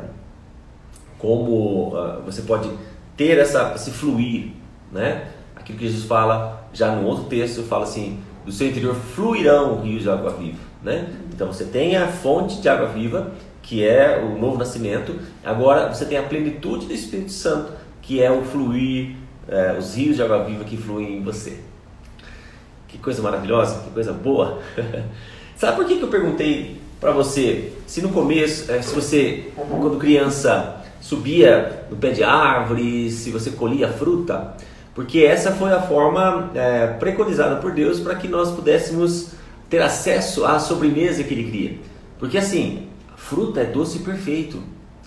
[1.19, 2.69] como uh, você pode
[3.15, 4.53] ter essa esse fluir,
[4.91, 5.27] né?
[5.55, 10.01] Aquilo que Jesus fala já no outro texto fala assim: do seu interior fluirão rios
[10.01, 11.13] de água viva, né?
[11.31, 15.19] Então você tem a fonte de água viva que é o novo nascimento.
[15.45, 19.15] Agora você tem a plenitude do Espírito Santo que é o fluir
[19.47, 21.57] é, os rios de água viva que fluem em você.
[22.87, 24.59] Que coisa maravilhosa, que coisa boa.
[25.55, 29.97] Sabe por que, que eu perguntei para você se no começo, é, se você, quando
[29.97, 34.55] criança, subia no pé de árvore, se você colhia fruta?
[34.93, 39.31] Porque essa foi a forma é, preconizada por Deus para que nós pudéssemos
[39.69, 41.79] ter acesso à sobremesa que Ele cria.
[42.19, 44.61] Porque assim, a fruta é doce perfeito.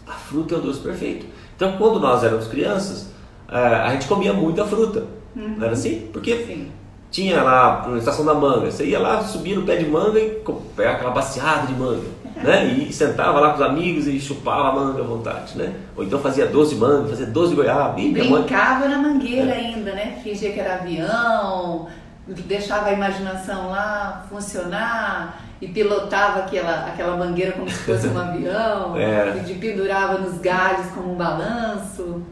[0.06, 1.26] A fruta é o doce perfeito.
[1.54, 3.08] Então, quando nós éramos crianças,
[3.48, 5.04] a gente comia muita fruta.
[5.36, 5.56] Uhum.
[5.56, 6.08] Não era assim?
[6.12, 6.70] Porque Sim.
[7.10, 10.42] tinha lá na estação da manga, você ia lá, subia no pé de manga e
[10.76, 12.66] pegava aquela baciada de manga, né?
[12.66, 15.74] E sentava lá com os amigos e chupava a manga à vontade, né?
[15.96, 18.00] Ou então fazia doce de manga, fazia doce de goiaba.
[18.00, 18.88] E Brincava mãe...
[18.88, 19.56] na mangueira é.
[19.56, 20.20] ainda, né?
[20.22, 21.88] Fingia que era avião,
[22.26, 28.96] deixava a imaginação lá funcionar e pilotava aquela, aquela mangueira como se fosse um avião,
[28.96, 29.44] é.
[29.46, 32.22] e pendurava nos galhos como um balanço.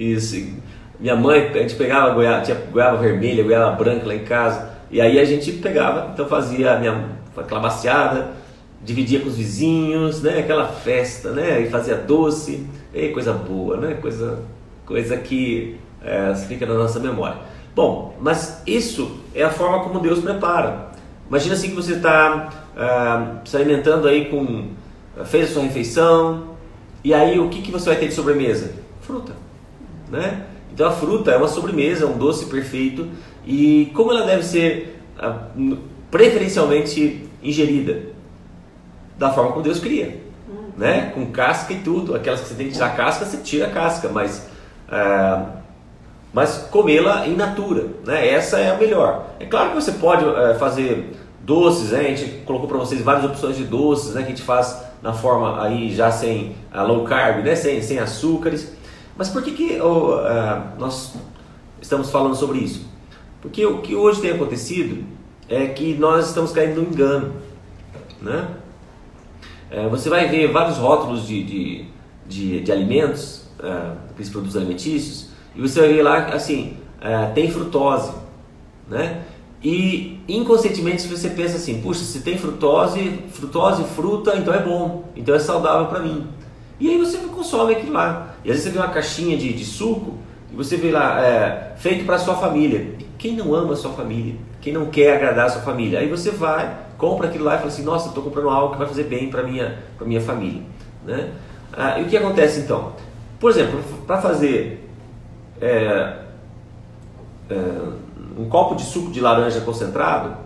[0.00, 0.42] Isso.
[0.98, 4.98] Minha mãe, a gente pegava goiaba, tinha goiaba vermelha, goiaba branca lá em casa, e
[4.98, 7.04] aí a gente pegava, então fazia a minha,
[7.36, 8.30] aquela baciada,
[8.82, 10.38] dividia com os vizinhos, né?
[10.38, 11.60] Aquela festa, né?
[11.60, 13.98] E fazia doce, e coisa boa, né?
[14.00, 14.38] Coisa,
[14.86, 17.36] coisa que é, fica na nossa memória.
[17.74, 20.90] Bom, mas isso é a forma como Deus prepara.
[21.28, 24.70] Imagina assim que você está ah, se alimentando aí com.
[25.26, 26.56] fez a sua refeição,
[27.04, 28.72] e aí o que, que você vai ter de sobremesa?
[29.02, 29.39] Fruta.
[30.10, 30.46] Né?
[30.72, 33.08] Então a fruta é uma sobremesa, um doce perfeito,
[33.46, 35.48] e como ela deve ser ah,
[36.10, 38.02] preferencialmente ingerida?
[39.16, 40.20] Da forma como Deus cria.
[40.76, 41.12] Né?
[41.14, 42.14] Com casca e tudo.
[42.14, 44.48] Aquelas que você tem que tirar a casca, você tira a casca, mas.
[44.88, 45.56] Ah,
[46.32, 48.28] mas comê-la in natura, né?
[48.28, 49.26] Essa é a melhor.
[49.40, 52.00] É claro que você pode é, fazer doces, né?
[52.00, 54.22] A gente colocou para vocês várias opções de doces, né?
[54.22, 57.56] Que a gente faz na forma aí já sem low carb, né?
[57.56, 58.72] Sem, sem açúcares.
[59.16, 60.16] Mas por que que oh,
[60.78, 61.14] nós
[61.80, 62.88] estamos falando sobre isso?
[63.40, 65.04] Porque o que hoje tem acontecido
[65.48, 67.34] é que nós estamos caindo no engano,
[68.20, 68.48] né?
[69.70, 71.84] É, você vai ver vários rótulos de, de,
[72.26, 73.48] de, de alimentos,
[74.10, 78.12] aqueles produtos alimentícios, e você vai ver lá, assim, é, tem frutose,
[78.88, 79.24] né?
[79.62, 85.34] E inconscientemente você pensa assim, puxa, se tem frutose, frutose, fruta, então é bom, então
[85.34, 86.26] é saudável para mim.
[86.78, 88.29] E aí você consome aquilo lá.
[88.44, 90.18] E às vezes você vê uma caixinha de, de suco
[90.52, 92.94] e você vê lá, é, feito para sua família.
[92.98, 94.34] E quem não ama a sua família?
[94.60, 96.00] Quem não quer agradar a sua família?
[96.00, 98.88] Aí você vai, compra aquilo lá e fala assim, nossa, estou comprando algo que vai
[98.88, 100.62] fazer bem para minha, para minha família.
[101.04, 101.32] Né?
[101.72, 102.92] Ah, e o que acontece então?
[103.38, 104.90] Por exemplo, para fazer
[105.60, 106.16] é,
[107.48, 107.54] é,
[108.38, 110.36] um copo de suco de laranja concentrado,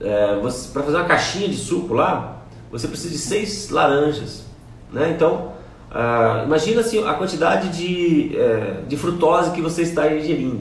[0.00, 0.40] é,
[0.72, 4.44] para fazer uma caixinha de suco lá, você precisa de seis laranjas.
[4.92, 5.10] Né?
[5.10, 5.51] Então,
[5.94, 10.60] ah, imagina assim, a quantidade de, é, de frutose que você está ingerindo.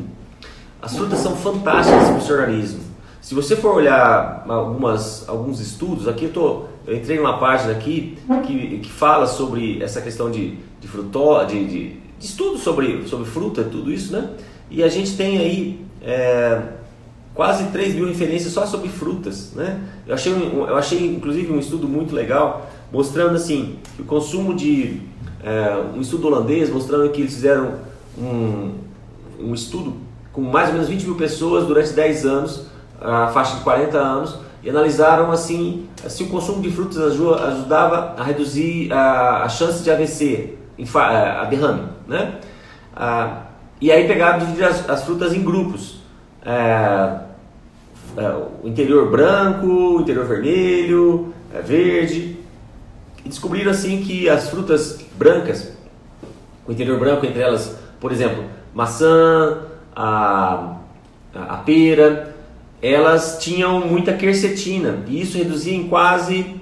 [0.81, 2.81] As frutas são fantásticas para o seu organismo.
[3.21, 8.17] Se você for olhar algumas, alguns estudos, aqui eu, tô, eu entrei numa página aqui
[8.45, 13.63] que, que fala sobre essa questão de, de frutose, de, de estudo sobre, sobre fruta,
[13.63, 14.31] tudo isso, né?
[14.69, 16.61] E a gente tem aí é,
[17.33, 19.79] quase 3 mil referências só sobre frutas, né?
[20.05, 25.10] Eu achei, eu achei inclusive um estudo muito legal mostrando assim que o consumo de
[25.43, 27.75] é, um estudo holandês mostrando que eles fizeram
[28.17, 28.73] um,
[29.39, 29.95] um estudo
[30.31, 32.65] com mais ou menos 20 mil pessoas durante 10 anos,
[32.99, 38.23] a faixa de 40 anos, e analisaram assim se o consumo de frutas ajudava a
[38.23, 40.57] reduzir a, a chance de AVC,
[40.95, 42.39] a derrame, né?
[42.95, 43.43] Ah,
[43.79, 46.01] e aí pegaram dividiram as, as, frutas em grupos.
[46.45, 47.19] É,
[48.17, 48.29] é,
[48.63, 52.37] o interior branco, o interior vermelho, é, verde.
[53.25, 55.71] E descobriram assim que as frutas brancas,
[56.67, 60.77] o interior branco entre elas, por exemplo, maçã, a,
[61.35, 62.35] a pera,
[62.81, 66.55] elas tinham muita quercetina e isso reduzia em quase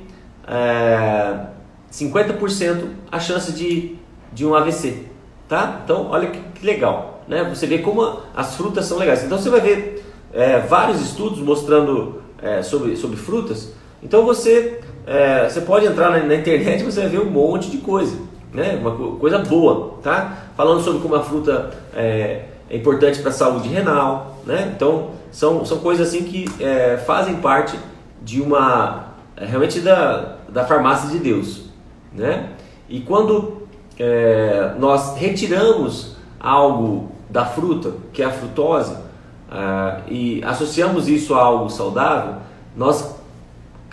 [0.46, 1.46] é,
[1.90, 3.98] 50% a chance de
[4.32, 5.06] de um AVC,
[5.48, 5.82] tá?
[5.84, 7.44] Então, olha que, que legal, né?
[7.54, 9.24] Você vê como as frutas são legais.
[9.24, 13.74] Então, você vai ver é, vários estudos mostrando é, sobre, sobre frutas.
[14.04, 17.70] Então, você, é, você pode entrar na, na internet e você vai ver um monte
[17.70, 18.18] de coisa,
[18.54, 18.78] né?
[18.82, 20.50] Uma coisa boa, tá?
[20.56, 24.72] Falando sobre como a fruta é, é importante para a saúde renal, né?
[24.76, 27.78] Então, são, são coisas assim que é, fazem parte
[28.22, 31.66] de uma, é, realmente da, da farmácia de Deus,
[32.14, 32.50] né?
[32.88, 33.68] E quando
[34.00, 41.44] é, nós retiramos algo da fruta, que é a frutose, uh, e associamos isso a
[41.44, 42.36] algo saudável,
[42.76, 43.16] nós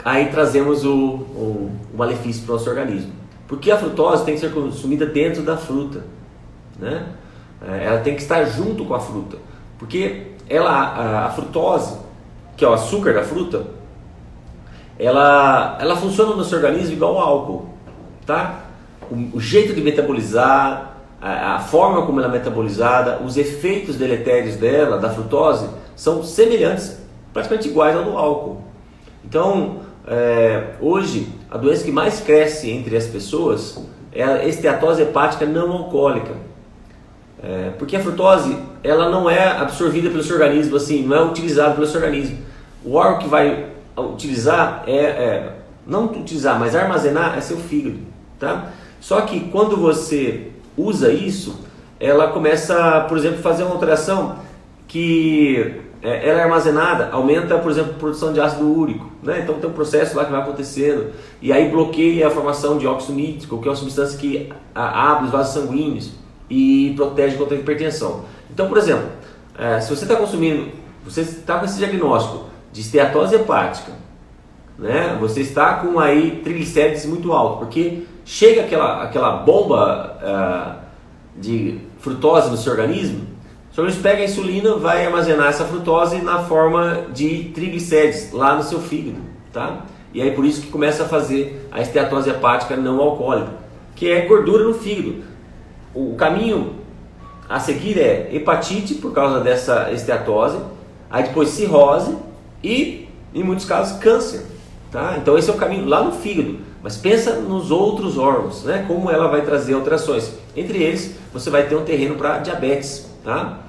[0.04, 3.12] aí trazemos o, o, o malefício para o nosso organismo.
[3.46, 6.04] Porque a frutose tem que ser consumida dentro da fruta,
[6.78, 7.06] né?
[7.66, 9.38] É, ela tem que estar junto com a fruta,
[9.78, 11.96] porque ela, a, frutose,
[12.56, 13.66] que é o açúcar da fruta,
[14.98, 17.68] ela, ela funciona no nosso organismo igual ao álcool,
[18.26, 18.66] tá?
[19.10, 24.56] o, o jeito de metabolizar, a, a, forma como ela é metabolizada, os efeitos deletérios
[24.56, 27.00] dela, da frutose, são semelhantes,
[27.32, 28.62] praticamente iguais ao do álcool.
[29.24, 33.78] Então, é, hoje, a doença que mais cresce entre as pessoas
[34.12, 36.32] é a esteatose hepática não alcoólica.
[37.42, 41.74] É, porque a frutose ela não é absorvida pelo seu organismo, assim, não é utilizada
[41.74, 42.38] pelo seu organismo.
[42.84, 45.52] O órgão que vai utilizar é, é
[45.86, 47.98] não utilizar, mas armazenar é seu fígado,
[48.38, 48.72] tá?
[49.00, 51.60] Só que quando você usa isso,
[52.00, 54.38] ela começa, por exemplo, fazer uma alteração
[54.88, 59.40] que é, ela é armazenada, aumenta, por exemplo, a produção de ácido úrico, né?
[59.42, 61.10] Então tem um processo lá que vai acontecendo
[61.42, 65.32] e aí bloqueia a formação de óxido nítrico, que é uma substância que abre os
[65.32, 66.12] vasos sanguíneos
[66.48, 68.24] e protege contra a hipertensão.
[68.48, 69.08] Então, por exemplo,
[69.58, 70.70] é, se você está consumindo,
[71.04, 73.90] você está com esse diagnóstico de esteatose hepática,
[74.78, 75.16] né?
[75.20, 82.48] Você está com aí triglicérides muito alto, porque chega aquela, aquela bomba uh, de frutose
[82.48, 83.26] no seu organismo,
[83.76, 88.56] o seu organismo pega a insulina, vai armazenar essa frutose na forma de triglicérides lá
[88.56, 89.18] no seu fígado,
[89.52, 89.84] tá?
[90.14, 93.50] E aí por isso que começa a fazer a esteatose hepática não alcoólica,
[93.94, 95.16] que é gordura no fígado.
[95.94, 96.76] O caminho
[97.46, 100.56] a seguir é hepatite por causa dessa esteatose,
[101.10, 102.16] aí depois cirrose
[102.64, 104.46] e, em muitos casos, câncer.
[104.90, 105.16] Tá?
[105.18, 106.60] Então esse é o caminho lá no fígado.
[106.82, 108.86] Mas pensa nos outros órgãos, né?
[108.88, 110.32] como ela vai trazer alterações.
[110.56, 113.14] Entre eles, você vai ter um terreno para diabetes.
[113.22, 113.65] Tá?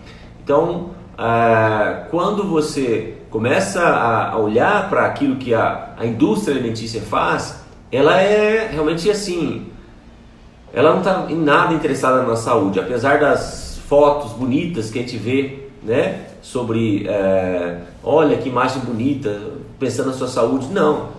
[0.48, 7.66] Então, ah, quando você começa a, olhar para aquilo que a, a indústria alimentícia faz,
[7.92, 9.68] ela é realmente assim,
[10.74, 15.18] ela não está em nada interessada na saúde, apesar das fotos bonitas que a gente
[15.18, 19.38] vê, né, sobre, é, olha que imagem bonita,
[19.78, 21.10] pensando na sua saúde, não.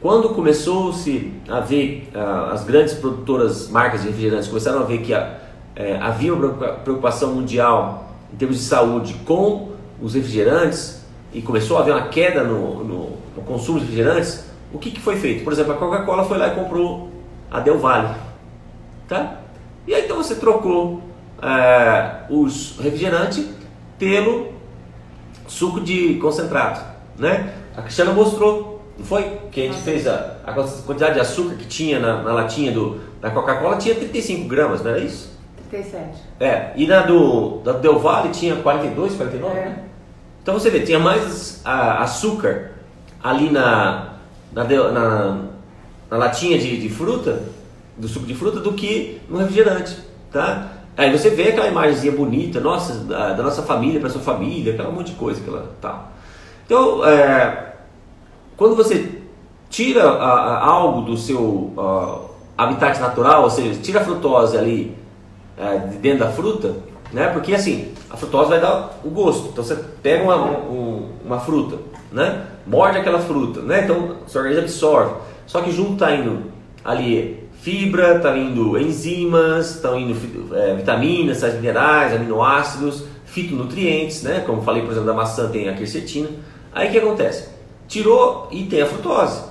[0.00, 2.08] Quando começou-se a ver
[2.52, 5.26] as grandes produtoras, marcas de refrigerantes, começaram a ver que uh,
[6.00, 11.94] havia uma preocupação mundial em termos de saúde com os refrigerantes e começou a haver
[11.94, 15.44] uma queda no, no, no consumo de refrigerantes, o que, que foi feito?
[15.44, 17.10] Por exemplo, a Coca-Cola foi lá e comprou
[17.50, 18.14] a Del Valle,
[19.08, 19.40] tá?
[19.86, 21.02] E aí então você trocou
[21.38, 23.46] uh, os refrigerantes
[23.98, 24.52] pelo
[25.46, 26.80] suco de concentrado,
[27.16, 27.54] né?
[27.76, 29.22] A Cristiana mostrou não foi?
[29.52, 32.98] Que a gente fez a, a quantidade de açúcar que tinha na, na latinha do,
[33.20, 35.35] da Coca-Cola tinha 35 gramas, não era isso?
[35.70, 36.22] 37.
[36.40, 39.64] É, e na do, da Del Valle tinha 42, 49, é.
[39.64, 39.78] né?
[40.42, 42.72] Então você vê, tinha mais a, açúcar
[43.22, 44.14] ali na,
[44.52, 45.38] na, na,
[46.10, 47.42] na latinha de, de, fruta,
[47.96, 49.98] do suco de fruta, do que no refrigerante,
[50.30, 50.72] tá?
[50.96, 54.90] Aí você vê aquela imagenzinha bonita, nossa, da, da nossa família para sua família, aquela
[54.90, 56.12] monte de coisa, aquela tal.
[56.64, 57.74] Então, é,
[58.56, 59.20] quando você
[59.68, 61.74] tira a, a, algo do seu
[62.56, 64.96] habitat natural, ou seja, tira a frutose ali
[65.56, 66.74] é, de dentro da fruta,
[67.12, 67.28] né?
[67.28, 69.48] Porque assim, a frutose vai dar o gosto.
[69.48, 71.78] Então você pega uma, um, uma fruta,
[72.12, 72.44] né?
[72.66, 73.82] Morde aquela fruta, né?
[73.84, 75.14] Então o seu organismo absorve.
[75.46, 76.50] Só que junto está indo
[76.84, 84.42] ali fibra, está indo enzimas, estão indo é, vitaminas, sais minerais, aminoácidos, fitonutrientes, né?
[84.46, 86.28] Como falei, por exemplo, da maçã tem a quercetina.
[86.72, 87.56] Aí o que acontece?
[87.88, 89.42] tirou e tem a frutose.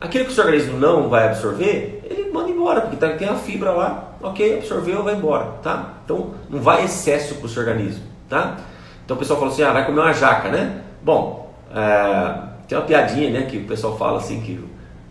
[0.00, 3.34] Aquilo que o seu organismo não vai absorver, ele manda embora, porque tá, tem a
[3.34, 5.94] fibra lá, ok, absorveu, vai embora, tá?
[6.04, 8.58] Então não vai excesso para o seu organismo, tá?
[9.04, 10.82] Então o pessoal fala assim, ah, vai comer uma jaca, né?
[11.02, 12.34] Bom, é,
[12.68, 14.62] tem uma piadinha, né, que o pessoal fala assim, que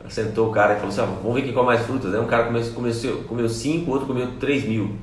[0.08, 2.19] sentou o cara e falou assim, ah, vamos ver quem come mais frutas, né?
[2.19, 2.93] Um cara comeu, comeu,
[3.28, 4.95] comeu cinco, o outro comeu três mil.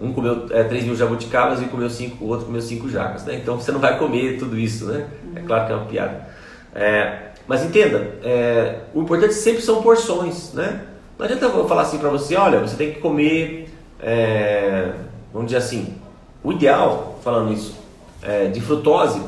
[0.00, 3.34] Um comeu é, 3 mil jabuticabas e comeu cinco, o outro comeu cinco jacas, né?
[3.34, 5.06] Então você não vai comer tudo isso, né?
[5.36, 6.26] É claro que é uma piada.
[6.74, 10.86] É, mas entenda, é, o importante sempre são porções, né?
[11.20, 13.68] Não adianta eu falar assim para você, olha, você tem que comer,
[14.00, 14.94] é,
[15.30, 15.94] vamos dizer assim,
[16.42, 17.76] o ideal, falando isso,
[18.22, 19.20] é, de frutose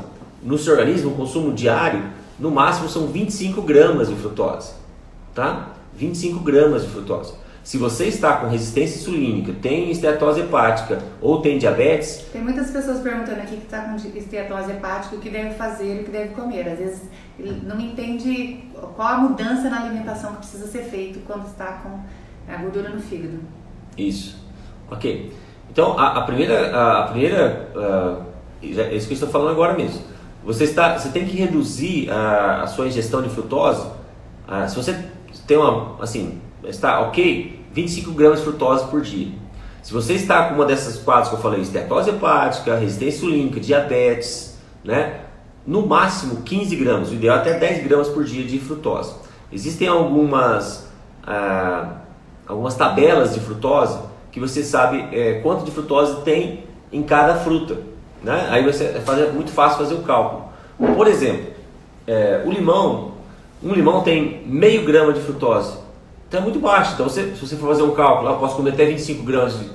[0.42, 2.02] no seu organismo, o consumo diário,
[2.38, 4.72] no máximo são 25 gramas de frutose,
[5.34, 5.68] tá?
[5.94, 7.34] 25 gramas de frutose.
[7.64, 12.26] Se você está com resistência insulínica, tem esteatose hepática ou tem diabetes.
[12.32, 16.04] Tem muitas pessoas perguntando aqui que está com esteatose hepática, o que deve fazer, o
[16.04, 16.68] que deve comer.
[16.68, 17.02] Às vezes
[17.38, 18.64] ele não entende
[18.96, 22.00] qual a mudança na alimentação que precisa ser feito quando está com
[22.52, 23.38] a gordura no fígado.
[23.96, 24.36] Isso.
[24.90, 25.32] Ok.
[25.70, 28.24] Então a, a primeira, a, a primeira, uh,
[28.60, 30.02] é isso que eu estou falando agora mesmo.
[30.44, 33.86] Você está, você tem que reduzir a, a sua ingestão de frutose.
[34.48, 35.00] Uh, se você
[35.46, 39.32] tem uma, assim, está ok, 25 gramas de frutose por dia.
[39.82, 44.58] Se você está com uma dessas quatro que eu falei, estetose hepática, resistência insulínica, diabetes,
[44.84, 45.20] né?
[45.66, 49.14] No máximo 15 gramas, o ideal é até 10 gramas por dia de frutose.
[49.52, 50.88] Existem algumas,
[51.24, 51.96] ah,
[52.46, 53.98] algumas tabelas de frutose
[54.30, 57.76] que você sabe é, quanto de frutose tem em cada fruta.
[58.22, 58.48] Né?
[58.50, 60.44] Aí você é muito fácil fazer o cálculo.
[60.96, 61.52] Por exemplo,
[62.06, 63.12] é, o limão,
[63.62, 65.76] um limão tem meio grama de frutose.
[66.32, 66.94] Então é muito baixo.
[66.94, 69.68] Então, você, se você for fazer um cálculo, eu posso comer até 25 gramas de,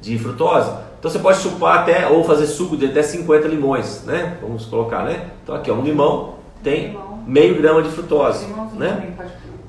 [0.00, 4.38] de frutose, Então você pode chupar até ou fazer suco de até 50 limões, né?
[4.40, 5.26] Vamos colocar, né?
[5.42, 7.18] Então aqui ó, um limão tem limão.
[7.26, 9.12] meio grama de frutose, né?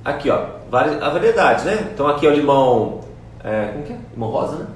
[0.06, 1.90] Aqui ó, a variedade, né?
[1.92, 3.00] Então aqui é o limão,
[3.44, 3.98] é, como que é?
[4.14, 4.68] Limão rosa, né?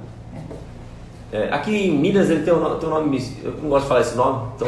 [1.32, 4.02] É, aqui em Minas ele tem um, tem um nome, eu não gosto de falar
[4.02, 4.68] esse nome, então,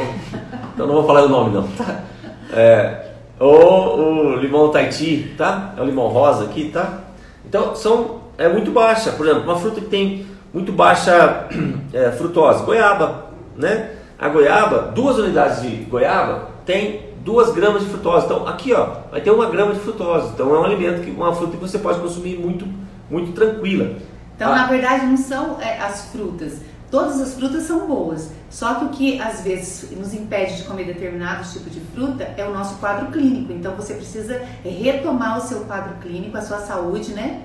[0.72, 2.04] então não vou falar o nome não, tá?
[2.52, 3.05] É,
[3.38, 5.74] ou o limão Tahiti, tá?
[5.76, 7.00] É o limão rosa aqui, tá?
[7.44, 11.48] Então são é muito baixa, por exemplo, uma fruta que tem muito baixa
[11.92, 13.26] é, frutose, goiaba,
[13.56, 13.90] né?
[14.18, 18.24] A goiaba, duas unidades de goiaba tem duas gramas de frutose.
[18.24, 20.30] Então aqui ó, vai ter uma grama de frutose.
[20.32, 22.66] Então é um alimento que uma fruta que você pode consumir muito
[23.10, 23.94] muito tranquila.
[24.34, 24.56] Então ah.
[24.56, 26.60] na verdade não são é, as frutas.
[26.96, 30.84] Todas as frutas são boas, só que o que às vezes nos impede de comer
[30.84, 33.52] determinados tipos de fruta é o nosso quadro clínico.
[33.52, 37.42] Então você precisa retomar o seu quadro clínico, a sua saúde, né?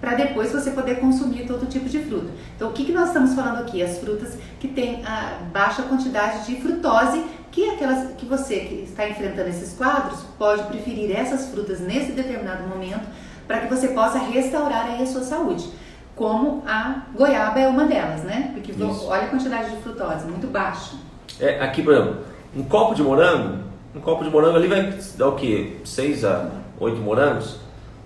[0.00, 2.26] Para depois você poder consumir todo tipo de fruta.
[2.56, 3.80] Então o que, que nós estamos falando aqui?
[3.84, 8.82] As frutas que têm a baixa quantidade de frutose, que é aquelas que você que
[8.82, 13.06] está enfrentando esses quadros pode preferir essas frutas nesse determinado momento
[13.46, 15.70] para que você possa restaurar aí a sua saúde
[16.18, 18.50] como a goiaba é uma delas, né?
[18.52, 19.06] Porque Isso.
[19.06, 20.96] olha a quantidade de frutose, muito baixa.
[21.38, 22.16] É, aqui, por exemplo,
[22.56, 23.58] um copo de morango,
[23.94, 25.76] um copo de morango ali vai dar o quê?
[25.84, 26.50] 6 a
[26.80, 27.60] 8 morangos,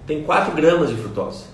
[0.07, 1.47] tem 4 gramas de frutose,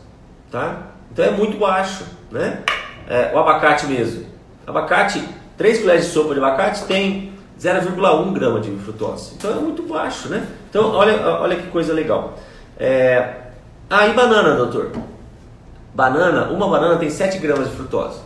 [0.51, 0.89] tá?
[1.13, 2.65] Então é muito baixo, né?
[3.09, 4.27] É, o abacate mesmo.
[4.67, 5.23] Abacate,
[5.57, 9.35] 3 colheres de sopa de abacate tem 0,1 grama de frutose.
[9.37, 10.45] Então é muito baixo, né?
[10.69, 12.37] Então olha, olha que coisa legal.
[12.77, 13.35] É...
[13.89, 14.91] Ah, e banana, doutor?
[15.99, 18.21] Banana, uma banana tem 7 gramas de frutose.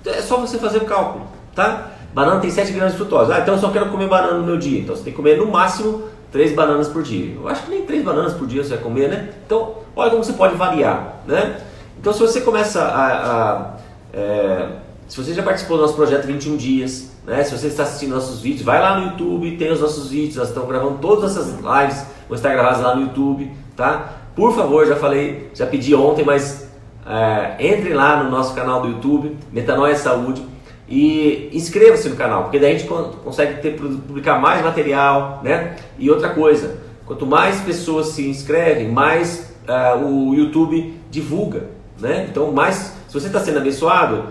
[0.00, 1.90] Então é só você fazer o cálculo, tá?
[2.14, 3.32] Banana tem 7 gramas de frutose.
[3.32, 4.78] Ah, então eu só quero comer banana no meu dia.
[4.78, 7.34] Então você tem que comer no máximo 3 bananas por dia.
[7.34, 9.30] Eu acho que nem 3 bananas por dia você vai comer, né?
[9.44, 11.60] Então, olha como você pode variar, né?
[11.98, 13.04] Então se você começa a...
[13.04, 13.70] a
[14.14, 14.68] é,
[15.08, 17.42] se você já participou do nosso projeto 21 dias, né?
[17.42, 20.46] Se você está assistindo nossos vídeos, vai lá no YouTube, tem os nossos vídeos, nós
[20.46, 24.12] estamos gravando todas essas lives, vão estar gravadas lá no YouTube, tá?
[24.36, 26.65] Por favor, já falei, já pedi ontem, mas
[27.06, 30.42] é, entre lá no nosso canal do YouTube, Metanoia Saúde,
[30.88, 32.88] e inscreva-se no canal, porque daí a gente
[33.24, 35.76] consegue ter, publicar mais material, né?
[35.98, 42.26] E outra coisa, quanto mais pessoas se inscrevem, mais uh, o YouTube divulga, né?
[42.30, 44.26] Então, mais, se você está sendo abençoado,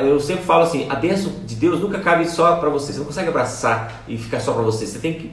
[0.00, 3.06] eu sempre falo assim, a bênção de Deus nunca cabe só para você, você não
[3.06, 5.30] consegue abraçar e ficar só para você, você tem que,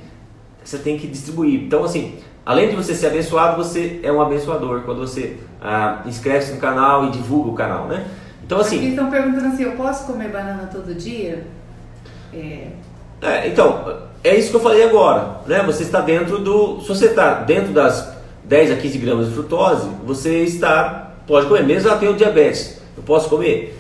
[0.64, 1.64] você tem que distribuir.
[1.64, 2.16] Então, assim,
[2.46, 7.06] Além de você ser abençoado, você é um abençoador quando você ah, inscreve-se no canal
[7.06, 8.06] e divulga o canal, né?
[8.46, 8.78] Então assim.
[8.78, 11.44] Aqui estão perguntando assim, eu posso comer banana todo dia?
[12.32, 12.68] É...
[13.22, 13.48] é...
[13.48, 15.64] então é isso que eu falei agora, né?
[15.66, 19.90] Você está dentro do, se você está dentro das 10 a 15 gramas de frutose,
[20.06, 23.76] você está pode comer, mesmo ela tem o diabetes, eu posso comer.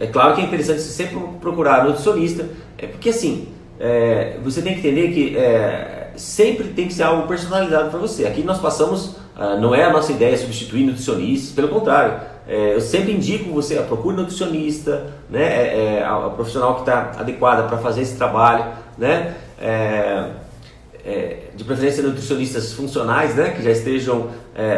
[0.00, 2.48] É claro que é interessante você sempre procurar nutricionista,
[2.78, 3.48] é porque assim
[3.78, 8.26] é, você tem que entender que é, sempre tem que ser algo personalizado para você.
[8.26, 12.80] Aqui nós passamos, ah, não é a nossa ideia substituir nutricionistas, pelo contrário, é, eu
[12.80, 17.76] sempre indico você a procure nutricionista, né, é, é, a, profissional que está adequada para
[17.76, 18.64] fazer esse trabalho,
[18.96, 19.34] né,
[21.54, 24.28] de preferência nutricionistas funcionais, né, que já estejam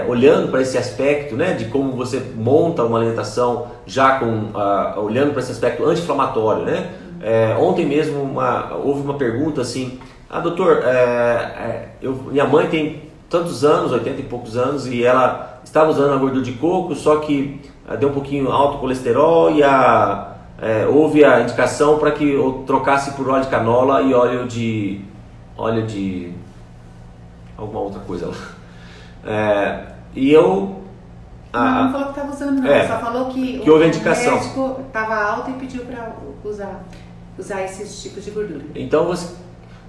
[0.09, 5.33] olhando para esse aspecto, né, de como você monta uma alimentação já com uh, olhando
[5.33, 6.91] para esse aspecto anti-inflamatório, né.
[7.59, 9.99] ontem mesmo uma, houve uma pergunta assim
[10.31, 15.05] ah, doutor, é, é, eu, minha mãe tem tantos anos, 80 e poucos anos, e
[15.05, 19.51] ela estava usando a gordura de coco, só que é, deu um pouquinho alto colesterol
[19.51, 24.15] e a, é, houve a indicação para que eu trocasse por óleo de canola e
[24.15, 25.01] óleo de.
[25.57, 26.33] óleo de.
[27.59, 28.37] alguma outra coisa lá.
[29.25, 30.81] É, e eu.
[31.53, 33.89] A, não, não falou que estava usando, não, é, só falou que, que houve a
[33.89, 34.35] indicação.
[34.35, 36.13] médico estava alto e pediu para
[36.45, 36.85] usar,
[37.37, 38.65] usar esses tipos de gordura.
[38.77, 39.35] Então você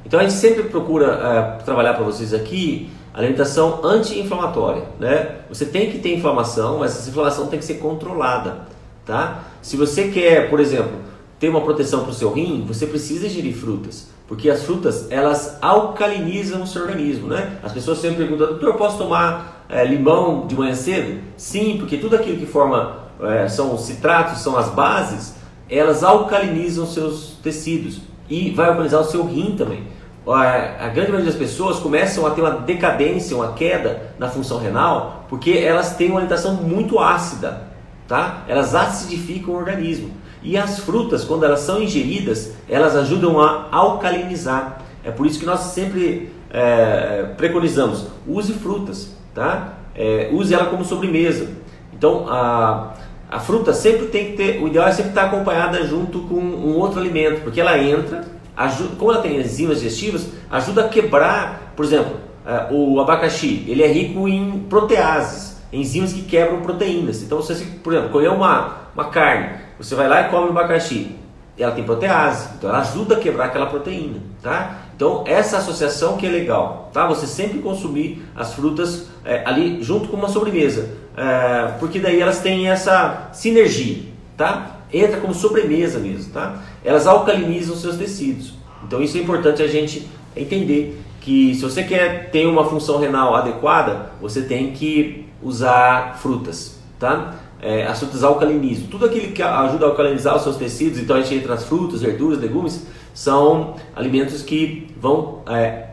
[0.05, 5.35] então a gente sempre procura uh, trabalhar para vocês aqui alimentação anti-inflamatória, né?
[5.49, 8.67] Você tem que ter inflamação, mas essa inflamação tem que ser controlada,
[9.05, 9.43] tá?
[9.61, 10.93] Se você quer, por exemplo,
[11.39, 15.57] ter uma proteção para o seu rim, você precisa ingerir frutas, porque as frutas elas
[15.61, 17.57] alcalinizam o seu organismo, né?
[17.61, 21.19] As pessoas sempre perguntam, doutor, posso tomar é, limão de manhã cedo?
[21.35, 25.35] Sim, porque tudo aquilo que forma é, são os citratos, são as bases,
[25.69, 28.01] elas alcalinizam seus tecidos
[28.31, 29.83] e vai alcoolizar o seu rim também.
[30.25, 35.25] A, grande maioria das pessoas começam a ter uma decadência, uma queda na função renal,
[35.27, 37.63] porque elas têm uma alimentação muito ácida,
[38.07, 38.43] tá?
[38.47, 40.11] Elas acidificam o organismo.
[40.41, 44.81] E as frutas, quando elas são ingeridas, elas ajudam a alcalinizar.
[45.03, 49.73] É por isso que nós sempre é, preconizamos, use frutas, tá?
[49.93, 51.49] É, use ela como sobremesa.
[51.93, 52.93] Então, a,
[53.31, 56.75] a fruta sempre tem que ter, o ideal é sempre estar acompanhada junto com um
[56.77, 58.25] outro alimento, porque ela entra,
[58.57, 62.11] ajuda, como ela tem enzimas digestivas, ajuda a quebrar, por exemplo,
[62.45, 67.23] uh, o abacaxi, ele é rico em proteases, enzimas que quebram proteínas.
[67.23, 71.15] Então, você, por exemplo, colher uma, uma carne, você vai lá e come o abacaxi,
[71.57, 74.77] ela tem protease, então ela ajuda a quebrar aquela proteína, tá?
[75.01, 77.07] Então essa associação que é legal, tá?
[77.07, 82.41] Você sempre consumir as frutas é, ali junto com uma sobremesa, é, porque daí elas
[82.41, 84.03] têm essa sinergia,
[84.37, 84.81] tá?
[84.93, 86.61] Entra como sobremesa mesmo, tá?
[86.85, 88.53] Elas alcalinizam seus tecidos.
[88.85, 93.33] Então isso é importante a gente entender que se você quer ter uma função renal
[93.33, 97.39] adequada, você tem que usar frutas, tá?
[97.61, 98.87] é, as frutas alcalinizam.
[98.87, 102.01] Tudo aquilo que ajuda a alcalinizar os seus tecidos, então a gente entra nas frutas,
[102.01, 105.89] verduras, legumes, são alimentos que vão é,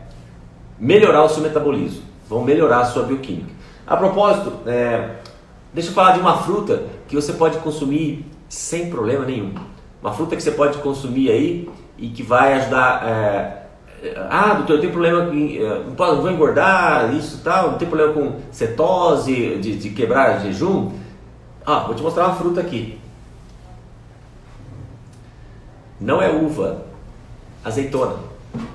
[0.77, 3.51] melhorar o seu metabolismo, vão melhorar a sua bioquímica.
[3.85, 5.15] A propósito, é,
[5.73, 9.53] deixa eu falar de uma fruta que você pode consumir sem problema nenhum.
[10.01, 13.03] Uma fruta que você pode consumir aí e que vai ajudar.
[13.05, 13.59] É,
[14.29, 15.33] ah, doutor, eu tenho problema com.
[15.35, 20.91] É, não vou engordar, isso tal, não tem problema com cetose, de, de quebrar jejum.
[21.65, 22.99] Ah, vou te mostrar uma fruta aqui.
[25.99, 26.85] Não é uva,
[27.63, 28.15] azeitona.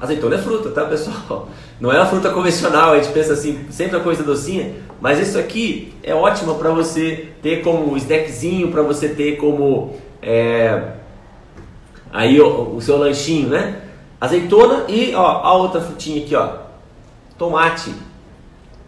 [0.01, 1.49] Azeitona é fruta, tá pessoal?
[1.81, 5.39] Não é uma fruta convencional, a gente pensa assim, sempre a coisa docinha, mas isso
[5.39, 10.93] aqui é ótimo para você ter como snackzinho, para você ter como é,
[12.13, 13.83] aí o, o, seu lanchinho, né?
[14.21, 16.59] Azeitona e ó, a outra frutinha aqui, ó,
[17.37, 17.93] tomate,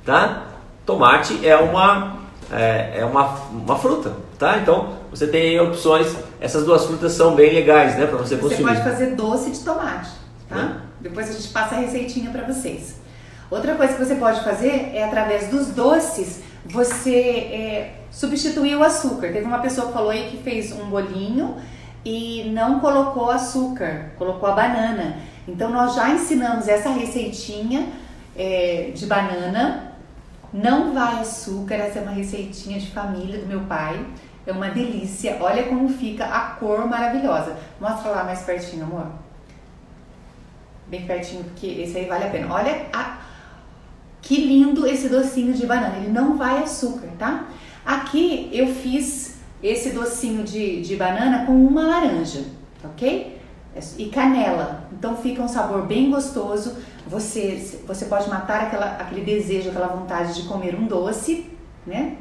[0.04, 0.46] tá?
[0.86, 2.16] Tomate é uma
[2.52, 4.58] é, é uma, uma fruta, tá?
[4.58, 8.56] Então você tem opções, essas duas frutas são bem legais, né, para você consumir.
[8.56, 10.10] Você pode fazer doce de tomate,
[10.48, 10.56] tá?
[10.56, 10.80] Né?
[11.00, 12.96] Depois a gente passa a receitinha para vocês.
[13.50, 19.32] Outra coisa que você pode fazer é através dos doces você é, substituir o açúcar.
[19.32, 21.56] Teve uma pessoa que falou aí que fez um bolinho
[22.04, 25.18] e não colocou açúcar, colocou a banana.
[25.46, 27.88] Então nós já ensinamos essa receitinha
[28.36, 29.86] é, de banana
[30.52, 34.04] não vai açúcar, essa é uma receitinha de família do meu pai.
[34.46, 35.36] É uma delícia.
[35.40, 37.56] Olha como fica a cor maravilhosa.
[37.80, 39.06] Mostra lá mais pertinho, amor.
[40.86, 42.54] Bem pertinho, porque esse aí vale a pena.
[42.54, 43.18] Olha a...
[44.22, 45.96] que lindo esse docinho de banana.
[45.96, 47.48] Ele não vai açúcar, tá?
[47.84, 52.44] Aqui eu fiz esse docinho de, de banana com uma laranja,
[52.84, 53.40] ok?
[53.98, 54.88] E canela.
[54.92, 56.76] Então fica um sabor bem gostoso
[57.06, 61.48] você, você pode matar aquela, aquele desejo, aquela vontade de comer um doce,
[61.86, 62.16] né?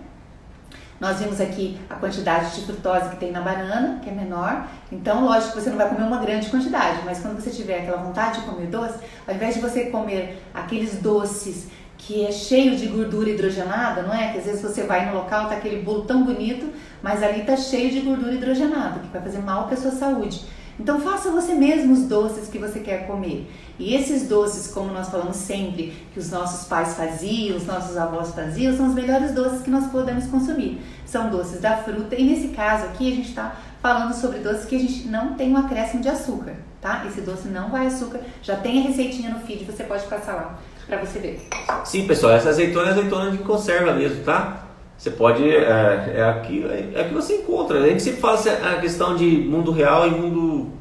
[1.00, 4.68] Nós vimos aqui a quantidade de frutose que tem na banana, que é menor.
[4.92, 7.98] Então, lógico que você não vai comer uma grande quantidade, mas quando você tiver aquela
[7.98, 11.68] vontade de comer doce, ao invés de você comer aqueles doces
[11.98, 14.32] que é cheio de gordura hidrogenada, não é?
[14.32, 16.72] Que às vezes você vai no local, tá aquele bolo tão bonito,
[17.02, 20.46] mas ali tá cheio de gordura hidrogenada, que vai fazer mal para sua saúde.
[20.80, 23.50] Então faça você mesmo os doces que você quer comer.
[23.80, 28.34] E esses doces, como nós falamos sempre, que os nossos pais faziam, os nossos avós
[28.34, 30.82] faziam, são os melhores doces que nós podemos consumir.
[31.06, 34.76] São doces da fruta e nesse caso aqui a gente está falando sobre doces que
[34.76, 37.06] a gente não tem um acréscimo de açúcar, tá?
[37.08, 40.60] Esse doce não vai açúcar, já tem a receitinha no feed, você pode passar lá
[40.88, 41.48] para você ver.
[41.84, 44.65] Sim, pessoal, essa azeitona é azeitona de conserva mesmo, tá?
[44.98, 45.44] Você pode.
[45.48, 46.66] É, é, aqui,
[46.96, 47.80] é, aqui você encontra.
[47.80, 50.72] A gente sempre fala assim, a questão de mundo real e mundo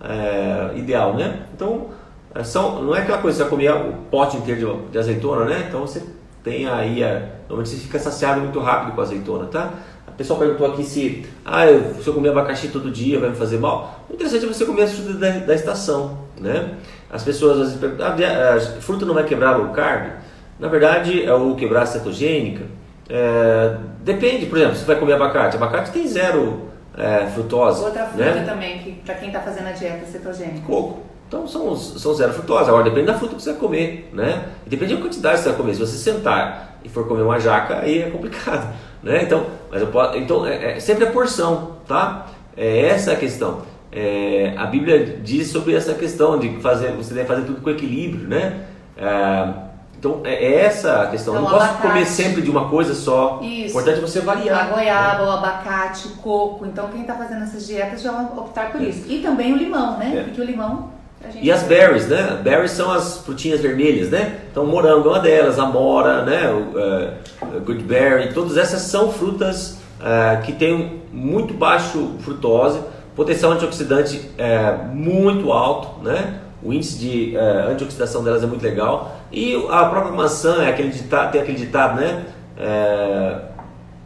[0.00, 1.46] é, ideal, né?
[1.54, 1.88] Então,
[2.34, 5.44] é, são, não é aquela coisa que você comer o pote inteiro de, de azeitona,
[5.44, 5.66] né?
[5.68, 6.02] Então você
[6.42, 7.02] tem aí.
[7.02, 9.72] A, normalmente você fica saciado muito rápido com a azeitona, tá?
[10.06, 13.36] A pessoa perguntou aqui se, ah, eu, se eu comer abacaxi todo dia vai me
[13.36, 14.04] fazer mal.
[14.08, 16.74] O interessante é você comer as frutas da, da estação, né?
[17.10, 20.12] As pessoas às vezes perguntam, ah, a fruta não vai quebrar o carbo?
[20.58, 22.64] Na verdade, é o quebrar a cetogênica
[23.08, 25.56] é, depende, por exemplo, se vai comer abacate.
[25.56, 27.84] Abacate tem zero é, frutose.
[27.84, 28.44] Outra fruta né?
[28.44, 30.66] também, que para quem está fazendo a dieta cetogênica.
[30.66, 31.00] Coco.
[31.26, 32.68] Então são, são zero frutose.
[32.68, 34.44] Agora depende da fruta que você vai comer, né?
[34.66, 35.74] E depende da quantidade que você vai comer.
[35.74, 39.22] Se você sentar e for comer uma jaca, aí é complicado, né?
[39.22, 42.26] Então, mas eu posso, então é, é sempre a porção, tá?
[42.56, 43.62] É essa a questão.
[43.90, 48.28] É, a Bíblia diz sobre essa questão de fazer, você deve fazer tudo com equilíbrio,
[48.28, 48.66] né?
[48.96, 49.63] É,
[50.04, 51.34] então é, é essa a questão.
[51.34, 51.88] Então, não posso abacate.
[51.88, 53.40] comer sempre de uma coisa só.
[53.42, 53.70] Isso.
[53.70, 54.66] Importante você variar.
[54.66, 55.28] A goiaba, né?
[55.28, 56.66] o abacate, o coco.
[56.66, 59.10] Então quem está fazendo essas dietas já vai optar por isso.
[59.10, 60.18] E também o limão, né?
[60.18, 60.22] É.
[60.24, 60.92] Porque o limão
[61.40, 62.38] e as berries, né?
[62.42, 64.40] Berries são as frutinhas vermelhas, né?
[64.50, 66.50] Então, morango é uma delas, a mora, né?
[66.50, 72.78] O, uh, good berry, todas essas são frutas uh, que têm muito baixo frutose,
[73.16, 76.40] potencial antioxidante uh, muito alto, né?
[76.64, 81.32] O índice de antioxidação delas é muito legal e a própria maçã, é aquele ditado,
[81.32, 82.24] tem aquele ditado, né?
[82.56, 83.40] É,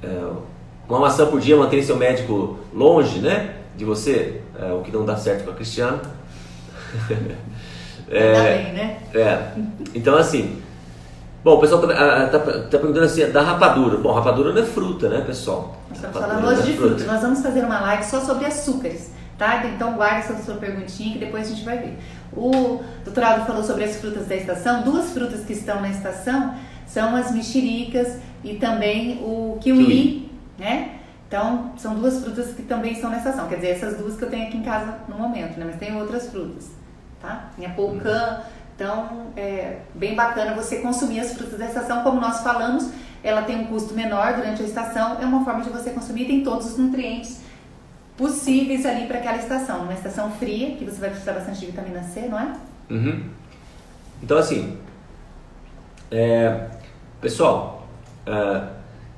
[0.03, 0.31] é,
[0.89, 3.57] uma maçã por dia mantém seu médico longe, né?
[3.77, 6.01] De você, é, o que não dá certo com a Cristiana.
[8.11, 8.97] é, bem, né?
[9.15, 9.53] É.
[9.95, 10.63] Então assim,
[11.45, 13.99] bom, o pessoal está tá, tá perguntando assim, da rapadura.
[13.99, 15.77] Bom, rapadura não é fruta, né, pessoal?
[15.91, 17.05] Nós estamos falando hoje de fruta.
[17.05, 19.67] Nós vamos fazer uma live só sobre açúcares, tá?
[19.67, 21.99] Então guarde essa sua perguntinha que depois a gente vai ver.
[22.37, 24.83] O doutorado falou sobre as frutas da estação.
[24.83, 26.55] Duas frutas que estão na estação
[26.87, 30.31] são as mexericas e também o kiwi, kiwi.
[30.59, 30.99] né?
[31.27, 33.49] Então, são duas frutas que também estão na estação.
[33.49, 35.67] Quer dizer, essas duas que eu tenho aqui em casa no momento, né?
[35.67, 36.71] Mas tem outras frutas,
[37.21, 37.51] tá?
[37.55, 38.41] Tem a polcã.
[38.75, 42.03] Então, é bem bacana você consumir as frutas da estação.
[42.03, 42.91] Como nós falamos,
[43.23, 45.19] ela tem um custo menor durante a estação.
[45.21, 46.25] É uma forma de você consumir.
[46.25, 47.41] Tem todos os nutrientes
[48.19, 49.85] possíveis ali para aquela estação.
[49.85, 52.53] Uma estação fria, que você vai precisar bastante de vitamina C, não é?
[52.91, 53.23] Uhum.
[54.23, 54.77] Então, assim,
[56.11, 56.67] é,
[57.21, 57.87] pessoal,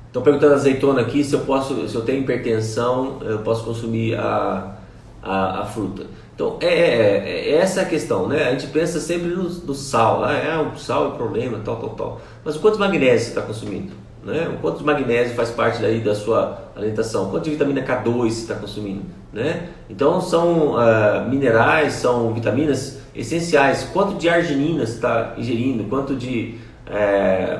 [0.07, 3.65] estão é, perguntando a azeitona aqui se eu posso, se eu tenho hipertensão, eu posso
[3.65, 4.75] consumir a,
[5.23, 6.05] a, a fruta.
[6.33, 8.47] Então é, é, é, essa a questão, né?
[8.47, 11.77] A gente pensa sempre no, no sal, ah, é, o sal é o problema, tal,
[11.77, 12.21] tal, tal.
[12.43, 13.93] Mas o quanto de magnésio você está consumindo?
[14.23, 14.47] Né?
[14.53, 17.29] O quanto de magnésio faz parte daí da sua alimentação?
[17.31, 19.03] Quanto de vitamina K2 você está consumindo?
[19.33, 19.69] Né?
[19.89, 23.89] Então são uh, minerais, são vitaminas essenciais.
[23.91, 25.85] Quanto de arginina você está ingerindo?
[25.85, 26.59] Quanto de
[26.91, 27.59] é,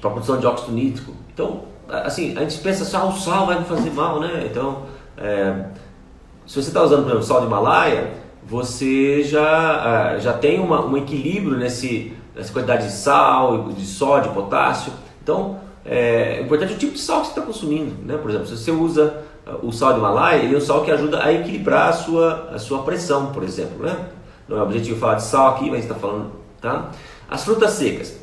[0.00, 1.12] para produção de óxido nítrico.
[1.32, 4.46] Então, assim, a gente pensa só, ah, o sal vai me fazer mal, né?
[4.50, 4.82] Então,
[5.16, 5.66] é,
[6.46, 8.12] se você está usando, por exemplo, sal de Himalaia,
[8.46, 14.92] você já, já tem uma, um equilíbrio nesse, nessa quantidade de sal, de sódio, potássio.
[15.22, 17.94] Então, é, é importante o tipo de sal que você está consumindo.
[18.04, 18.16] Né?
[18.16, 19.22] Por exemplo, se você usa
[19.62, 22.58] o sal de Himalaia, ele é um sal que ajuda a equilibrar a sua, a
[22.58, 23.84] sua pressão, por exemplo.
[23.84, 23.96] Né?
[24.48, 26.32] Não é objetivo falar de sal aqui, mas está falando.
[26.60, 26.90] Tá?
[27.28, 28.18] As frutas secas.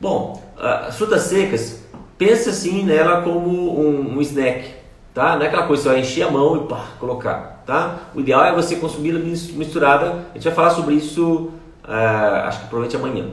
[0.00, 1.84] Bom, as frutas secas,
[2.18, 4.70] pense assim nela como um, um snack,
[5.12, 5.36] tá?
[5.36, 7.98] Não é aquela coisa você vai encher a mão e pá, colocar, tá?
[8.14, 10.26] O ideal é você consumi-la misturada.
[10.30, 11.52] A gente vai falar sobre isso,
[11.84, 13.30] uh, acho que provavelmente amanhã.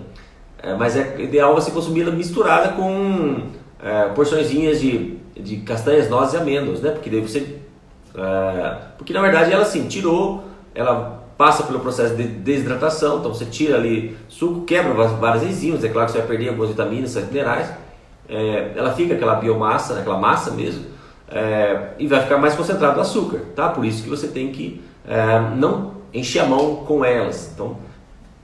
[0.64, 3.50] Uh, mas é ideal você consumi-la misturada com
[3.82, 6.92] uh, porçõezinhas de, de castanhas, nozes e amêndoas, né?
[6.92, 7.58] Porque daí você,
[8.98, 10.44] porque na verdade ela assim tirou,
[10.76, 15.90] ela passa pelo processo de desidratação, então você tira ali suco, quebra várias enzimas, é
[15.90, 17.68] claro que você vai perder algumas vitaminas, minerais,
[18.30, 20.86] é, ela fica aquela biomassa, aquela massa mesmo,
[21.28, 23.70] é, e vai ficar mais concentrado o açúcar, tá?
[23.70, 27.78] Por isso que você tem que é, não encher a mão com elas, então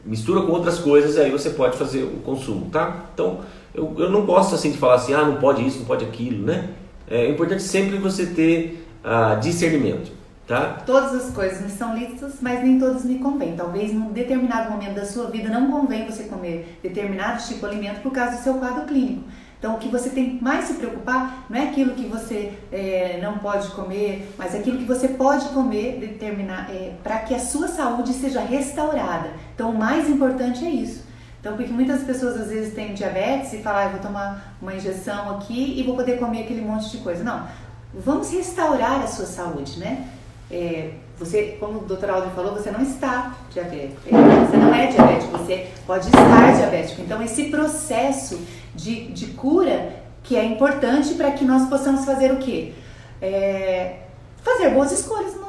[0.07, 3.05] mistura com outras coisas e aí você pode fazer o consumo, tá?
[3.13, 3.41] Então
[3.73, 6.45] eu, eu não gosto assim de falar assim, ah, não pode isso, não pode aquilo,
[6.45, 6.69] né?
[7.07, 10.17] É importante sempre você ter uh, discernimento.
[10.47, 10.81] Tá?
[10.85, 13.53] Todas as coisas me são lícitas, mas nem todas me convêm.
[13.57, 18.01] Talvez num determinado momento da sua vida não convém você comer determinado tipo de alimento
[18.01, 19.23] por causa do seu quadro clínico.
[19.59, 23.39] Então, o que você tem mais se preocupar não é aquilo que você é, não
[23.39, 28.13] pode comer, mas aquilo que você pode comer determinar é, para que a sua saúde
[28.13, 29.31] seja restaurada.
[29.55, 31.03] Então, o mais importante é isso.
[31.39, 35.31] Então, porque muitas pessoas às vezes têm diabetes e falam, ah, vou tomar uma injeção
[35.37, 37.23] aqui e vou poder comer aquele monte de coisa.
[37.23, 37.47] Não,
[37.93, 40.07] vamos restaurar a sua saúde, né?
[40.51, 44.01] É, você, como o doutor Aldo falou, você não está diabético.
[44.03, 47.01] Você não é diabético, você pode estar diabético.
[47.01, 48.39] Então, esse processo
[48.75, 52.73] de, de cura que é importante para que nós possamos fazer o quê?
[53.21, 53.95] É,
[54.43, 55.46] fazer boas escolhas no